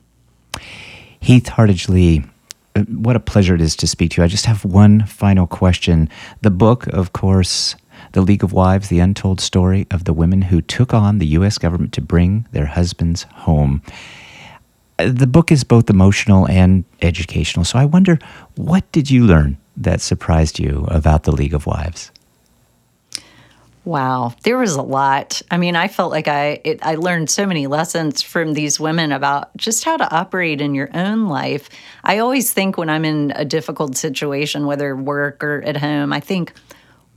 Heath 1.20 1.48
Hardage 1.48 1.90
uh, 1.90 2.82
what 2.84 3.16
a 3.16 3.20
pleasure 3.20 3.56
it 3.56 3.62
is 3.62 3.76
to 3.78 3.88
speak 3.88 4.12
to 4.12 4.22
you. 4.22 4.26
I 4.26 4.28
just 4.28 4.46
have 4.46 4.66
one 4.66 5.06
final 5.06 5.48
question. 5.48 6.10
The 6.42 6.52
book, 6.52 6.88
of 6.88 7.14
course, 7.14 7.76
the 8.16 8.22
League 8.22 8.44
of 8.44 8.54
Wives, 8.54 8.88
the 8.88 9.00
untold 9.00 9.42
story 9.42 9.86
of 9.92 10.06
the 10.06 10.14
women 10.14 10.42
who 10.42 10.62
took 10.62 10.94
on 10.94 11.20
the 11.20 11.28
U.S. 11.28 11.58
government 11.58 11.92
to 11.94 12.02
bring 12.02 12.48
their 12.54 12.66
husbands 12.66 13.24
home. 13.24 13.82
The 14.98 15.28
book 15.28 15.52
is 15.52 15.66
both 15.66 15.90
emotional 15.90 16.48
and 16.48 16.86
educational. 17.02 17.66
So 17.66 17.78
I 17.78 17.84
wonder, 17.84 18.18
what 18.56 18.90
did 18.94 19.12
you 19.12 19.26
learn 19.26 19.58
that 19.76 20.00
surprised 20.00 20.60
you 20.60 20.86
about 20.88 21.24
the 21.24 21.34
League 21.34 21.54
of 21.54 21.66
Wives? 21.66 22.10
Wow, 23.84 24.34
there 24.44 24.58
was 24.58 24.76
a 24.76 24.82
lot. 24.82 25.42
I 25.52 25.58
mean, 25.58 25.76
I 25.76 25.90
felt 25.90 26.10
like 26.10 26.30
I 26.30 26.62
it, 26.64 26.80
I 26.82 26.96
learned 26.96 27.30
so 27.30 27.46
many 27.46 27.68
lessons 27.68 28.22
from 28.22 28.54
these 28.54 28.80
women 28.80 29.12
about 29.12 29.56
just 29.58 29.84
how 29.84 29.98
to 29.98 30.10
operate 30.16 30.62
in 30.62 30.74
your 30.74 30.90
own 30.94 31.28
life. 31.28 31.70
I 32.04 32.20
always 32.20 32.54
think 32.54 32.78
when 32.78 32.90
I'm 32.90 33.04
in 33.04 33.34
a 33.36 33.44
difficult 33.44 33.98
situation, 33.98 34.66
whether 34.66 34.96
work 34.96 35.44
or 35.44 35.62
at 35.64 35.76
home, 35.78 36.14
I 36.14 36.22
think, 36.22 36.54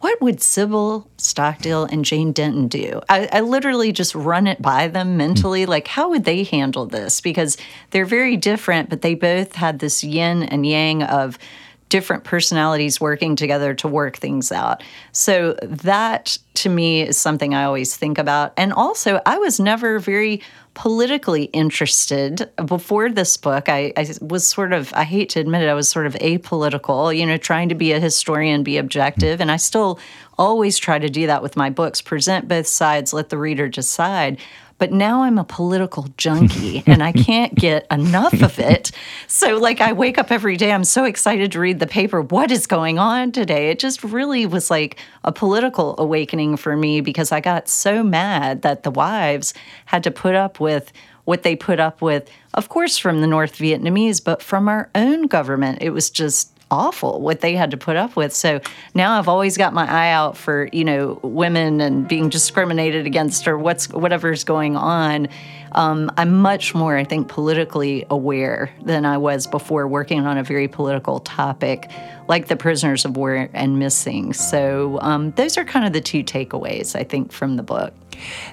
what 0.01 0.21
would 0.21 0.41
Sybil 0.41 1.09
Stockdale 1.17 1.85
and 1.85 2.05
Jane 2.05 2.33
Denton 2.33 2.69
do? 2.69 3.01
I, 3.09 3.29
I, 3.33 3.41
literally 3.41 3.91
just 3.91 4.15
run 4.15 4.47
it 4.47 4.63
by 4.63 4.87
them 4.89 5.17
mentally. 5.17 5.65
Mm. 5.65 5.69
Like, 5.69 5.89
how 5.89 6.11
would 6.11 6.25
they 6.25 6.45
handle 6.45 6.87
this? 6.87 7.21
Because 7.21 7.57
they're 7.91 8.05
very 8.05 8.37
different, 8.37 8.91
but 8.91 9.03
they 9.03 9.15
both 9.15 9.55
had 9.55 9.81
this 9.81 10.05
yin 10.05 10.45
and 10.45 10.65
yang 10.65 11.03
of 11.03 11.39
different 11.89 12.25
personalities 12.25 13.01
working 13.01 13.35
together 13.35 13.75
to 13.75 13.89
work 13.89 14.17
things 14.17 14.53
out. 14.53 14.83
So 15.13 15.57
that 15.63 16.39
to 16.55 16.69
me 16.69 17.03
is 17.03 17.17
something 17.17 17.55
I 17.55 17.65
always 17.65 17.97
think 17.97 18.19
about. 18.19 18.53
And 18.57 18.73
also, 18.73 19.21
I 19.25 19.39
was 19.39 19.59
never 19.59 19.99
very 19.99 20.43
politically 20.79 21.47
interested 21.47 22.49
before 22.65 23.11
this 23.11 23.37
book. 23.37 23.69
I, 23.69 23.93
I, 23.97 24.15
was 24.21 24.47
sort 24.47 24.73
of, 24.73 24.95
I 24.95 25.03
hate 25.03 25.29
to 25.31 25.41
admit 25.41 25.63
it, 25.63 25.69
I 25.69 25.75
was 25.75 25.89
sort 25.89 26.07
of 26.07 26.15
apolitical, 26.15 27.15
you 27.15 27.27
know, 27.27 27.37
trying 27.37 27.69
to 27.71 27.75
be 27.75 27.91
a 27.91 27.99
historian, 27.99 28.63
be 28.63 28.77
objective. 28.77 29.41
And 29.41 29.51
I 29.51 29.57
still 29.57 29.99
always 30.39 30.79
try 30.79 31.01
to 31.01 31.09
do 31.09 31.27
that 31.27 31.43
with 31.43 31.57
my 31.57 31.69
books 31.69 32.01
present 32.01 32.47
both 32.47 32.69
sides, 32.69 33.13
let 33.13 33.29
the 33.29 33.39
reader 33.39 33.69
decide. 33.69 34.39
But 34.79 34.93
now 34.93 35.25
I'm 35.25 35.39
a 35.39 35.45
political 35.45 36.09
junkie 36.17 36.83
and 36.87 37.03
I 37.03 37.13
can't 37.13 37.55
get 37.55 37.87
enough 37.91 38.43
of 38.43 38.59
it. 38.59 38.93
So, 39.27 39.59
like, 39.59 39.81
I 39.81 39.93
wake 39.93 40.19
up 40.19 40.31
every 40.31 40.57
day, 40.57 40.73
I'm 40.73 40.85
so 40.85 41.05
excited 41.05 41.53
to 41.53 41.61
read 41.61 41.81
the 41.81 41.87
paper. 41.87 42.23
What 42.23 42.51
is 42.51 42.67
going 42.67 42.99
on 42.99 43.33
today? 43.33 43.71
It 43.71 43.79
just 43.79 44.03
really 44.05 44.47
was 44.47 44.71
like 44.71 44.99
a 45.25 45.33
political 45.33 45.95
awakening 45.99 46.57
for 46.57 46.77
me 46.77 47.01
because 47.01 47.33
I 47.33 47.41
got 47.41 47.69
so 47.69 48.03
mad 48.03 48.63
that 48.63 48.83
the 48.83 48.91
wives 48.91 49.53
had 49.87 50.05
to 50.05 50.11
put 50.11 50.35
up 50.35 50.61
with 50.61 50.93
what 51.25 51.43
they 51.43 51.55
put 51.55 51.79
up 51.79 52.01
with, 52.01 52.31
of 52.55 52.71
course, 52.71 52.97
from 52.97 53.21
the 53.21 53.27
North 53.27 53.59
Vietnamese, 53.59 54.25
but 54.25 54.43
from 54.43 54.67
our 54.67 54.89
own 54.95 55.27
government. 55.27 55.83
It 55.83 55.91
was 55.91 56.09
just 56.09 56.58
awful 56.71 57.21
what 57.21 57.41
they 57.41 57.55
had 57.55 57.71
to 57.71 57.77
put 57.77 57.97
up 57.97 58.17
with. 58.17 58.33
So 58.33 58.61
now 58.95 59.19
I've 59.19 59.29
always 59.29 59.57
got 59.57 59.73
my 59.73 59.91
eye 59.91 60.11
out 60.11 60.37
for, 60.37 60.69
you 60.73 60.85
know, 60.85 61.19
women 61.23 61.81
and 61.81 62.07
being 62.07 62.29
discriminated 62.29 63.07
against 63.07 63.49
or 63.49 63.59
what's 63.59 63.89
whatever's 63.89 64.45
going 64.45 64.77
on. 64.77 65.29
Um, 65.73 66.11
I'm 66.17 66.35
much 66.35 66.75
more, 66.75 66.97
I 66.97 67.05
think, 67.05 67.29
politically 67.29 68.07
aware 68.09 68.71
than 68.83 69.05
I 69.05 69.19
was 69.19 69.47
before 69.47 69.87
working 69.87 70.27
on 70.27 70.39
a 70.39 70.43
very 70.43 70.69
political 70.69 71.21
topic 71.21 71.91
like 72.27 72.49
the 72.49 72.57
prisoners 72.57 73.05
of 73.05 73.17
war 73.17 73.49
and 73.53 73.79
missing. 73.79 74.33
So 74.33 74.99
um, 75.01 75.33
those 75.33 75.57
are 75.59 75.65
kind 75.65 75.87
of 75.87 75.93
the 75.93 76.01
two 76.01 76.23
takeaways, 76.23 76.97
I 76.97 77.05
think, 77.05 77.33
from 77.33 77.57
the 77.57 77.63
book. 77.63 77.93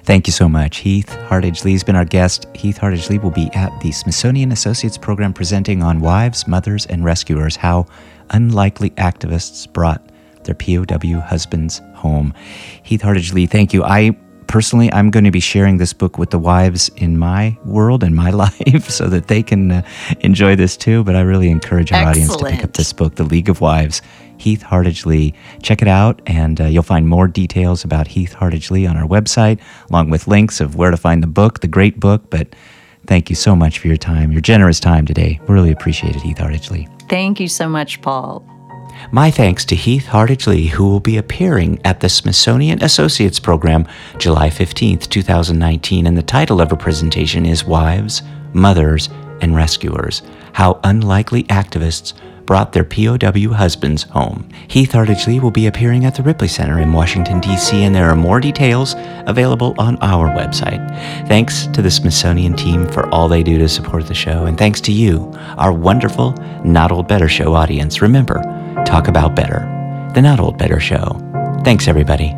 Thank 0.04 0.26
you 0.26 0.32
so 0.32 0.48
much. 0.48 0.78
Heath 0.78 1.08
Hardage 1.28 1.64
Lee 1.64 1.72
has 1.72 1.84
been 1.84 1.96
our 1.96 2.04
guest. 2.04 2.46
Heath 2.54 2.78
Hardage 2.78 3.08
Lee 3.10 3.18
will 3.18 3.30
be 3.30 3.50
at 3.54 3.78
the 3.80 3.92
Smithsonian 3.92 4.52
Associates 4.52 4.98
program 4.98 5.32
presenting 5.32 5.82
on 5.82 6.00
wives, 6.00 6.46
mothers, 6.46 6.86
and 6.86 7.04
rescuers 7.04 7.56
how 7.56 7.86
unlikely 8.30 8.90
activists 8.90 9.70
brought 9.72 10.02
their 10.44 10.54
POW 10.54 11.20
husbands 11.20 11.80
home. 11.94 12.32
Heath 12.82 13.02
Hardage 13.02 13.32
Lee, 13.32 13.46
thank 13.46 13.72
you. 13.72 13.84
I 13.84 14.16
personally, 14.46 14.92
I'm 14.92 15.10
going 15.10 15.24
to 15.24 15.30
be 15.30 15.40
sharing 15.40 15.76
this 15.76 15.92
book 15.92 16.18
with 16.18 16.30
the 16.30 16.38
wives 16.38 16.88
in 16.96 17.18
my 17.18 17.56
world 17.64 18.02
and 18.02 18.14
my 18.14 18.30
life 18.44 18.88
so 18.88 19.08
that 19.08 19.28
they 19.28 19.42
can 19.42 19.70
uh, 19.70 19.82
enjoy 20.20 20.56
this 20.56 20.76
too. 20.76 21.04
But 21.04 21.16
I 21.16 21.20
really 21.22 21.50
encourage 21.50 21.92
our 21.92 22.08
Excellent. 22.08 22.30
audience 22.30 22.36
to 22.36 22.44
pick 22.44 22.64
up 22.64 22.72
this 22.74 22.92
book, 22.92 23.16
The 23.16 23.24
League 23.24 23.48
of 23.48 23.60
Wives 23.60 24.02
Heath 24.38 24.62
Hardage 24.62 25.06
Lee. 25.06 25.34
Check 25.62 25.82
it 25.82 25.88
out, 25.88 26.20
and 26.26 26.60
uh, 26.60 26.64
you'll 26.64 26.82
find 26.82 27.08
more 27.08 27.28
details 27.28 27.84
about 27.84 28.08
Heath 28.08 28.32
Hardage 28.32 28.70
Lee 28.70 28.86
on 28.86 28.96
our 28.96 29.06
website, 29.06 29.60
along 29.90 30.10
with 30.10 30.26
links 30.26 30.60
of 30.60 30.76
where 30.76 30.90
to 30.90 30.96
find 30.96 31.22
the 31.22 31.26
book, 31.28 31.60
the 31.60 31.68
great 31.68 32.00
book. 32.00 32.30
But 32.30 32.54
thank 33.06 33.30
you 33.30 33.36
so 33.36 33.56
much 33.56 33.78
for 33.78 33.88
your 33.88 33.96
time, 33.96 34.32
your 34.32 34.40
generous 34.40 34.80
time 34.80 35.06
today. 35.06 35.40
We 35.46 35.54
really 35.54 35.72
appreciate 35.72 36.16
it, 36.16 36.22
Heath 36.22 36.38
Hardage 36.38 36.70
Lee. 36.70 36.88
Thank 37.08 37.40
you 37.40 37.48
so 37.48 37.68
much, 37.68 38.02
Paul. 38.02 38.44
My 39.12 39.30
thanks 39.30 39.64
to 39.66 39.76
Heath 39.76 40.06
Hardage 40.06 40.46
Lee, 40.46 40.66
who 40.66 40.88
will 40.88 41.00
be 41.00 41.18
appearing 41.18 41.80
at 41.84 42.00
the 42.00 42.08
Smithsonian 42.08 42.82
Associates 42.82 43.38
Program 43.38 43.86
July 44.18 44.48
15th, 44.48 45.08
2019. 45.08 46.06
And 46.06 46.16
the 46.16 46.22
title 46.22 46.60
of 46.60 46.70
her 46.70 46.76
presentation 46.76 47.46
is 47.46 47.64
Wives, 47.64 48.22
Mothers, 48.52 49.08
and 49.40 49.54
Rescuers 49.54 50.22
How 50.52 50.80
Unlikely 50.82 51.44
Activists 51.44 52.14
brought 52.46 52.72
their 52.72 52.84
POW 52.84 53.52
husbands 53.52 54.04
home. 54.04 54.48
Heath 54.68 54.92
Hardage 54.92 55.26
Lee 55.26 55.40
will 55.40 55.50
be 55.50 55.66
appearing 55.66 56.04
at 56.04 56.14
the 56.14 56.22
Ripley 56.22 56.48
Center 56.48 56.78
in 56.78 56.92
Washington, 56.92 57.40
D.C., 57.40 57.84
and 57.84 57.94
there 57.94 58.08
are 58.08 58.16
more 58.16 58.40
details 58.40 58.94
available 59.26 59.74
on 59.78 59.98
our 60.00 60.28
website. 60.28 60.86
Thanks 61.28 61.66
to 61.68 61.82
the 61.82 61.90
Smithsonian 61.90 62.54
team 62.54 62.86
for 62.86 63.06
all 63.08 63.28
they 63.28 63.42
do 63.42 63.58
to 63.58 63.68
support 63.68 64.06
the 64.06 64.14
show, 64.14 64.46
and 64.46 64.56
thanks 64.56 64.80
to 64.82 64.92
you, 64.92 65.30
our 65.58 65.72
wonderful 65.72 66.32
Not 66.64 66.92
Old 66.92 67.08
Better 67.08 67.28
Show 67.28 67.54
audience. 67.54 68.00
Remember, 68.00 68.42
talk 68.86 69.08
about 69.08 69.36
better. 69.36 69.60
The 70.14 70.22
Not 70.22 70.40
Old 70.40 70.56
Better 70.56 70.80
Show. 70.80 71.20
Thanks, 71.64 71.88
everybody. 71.88 72.34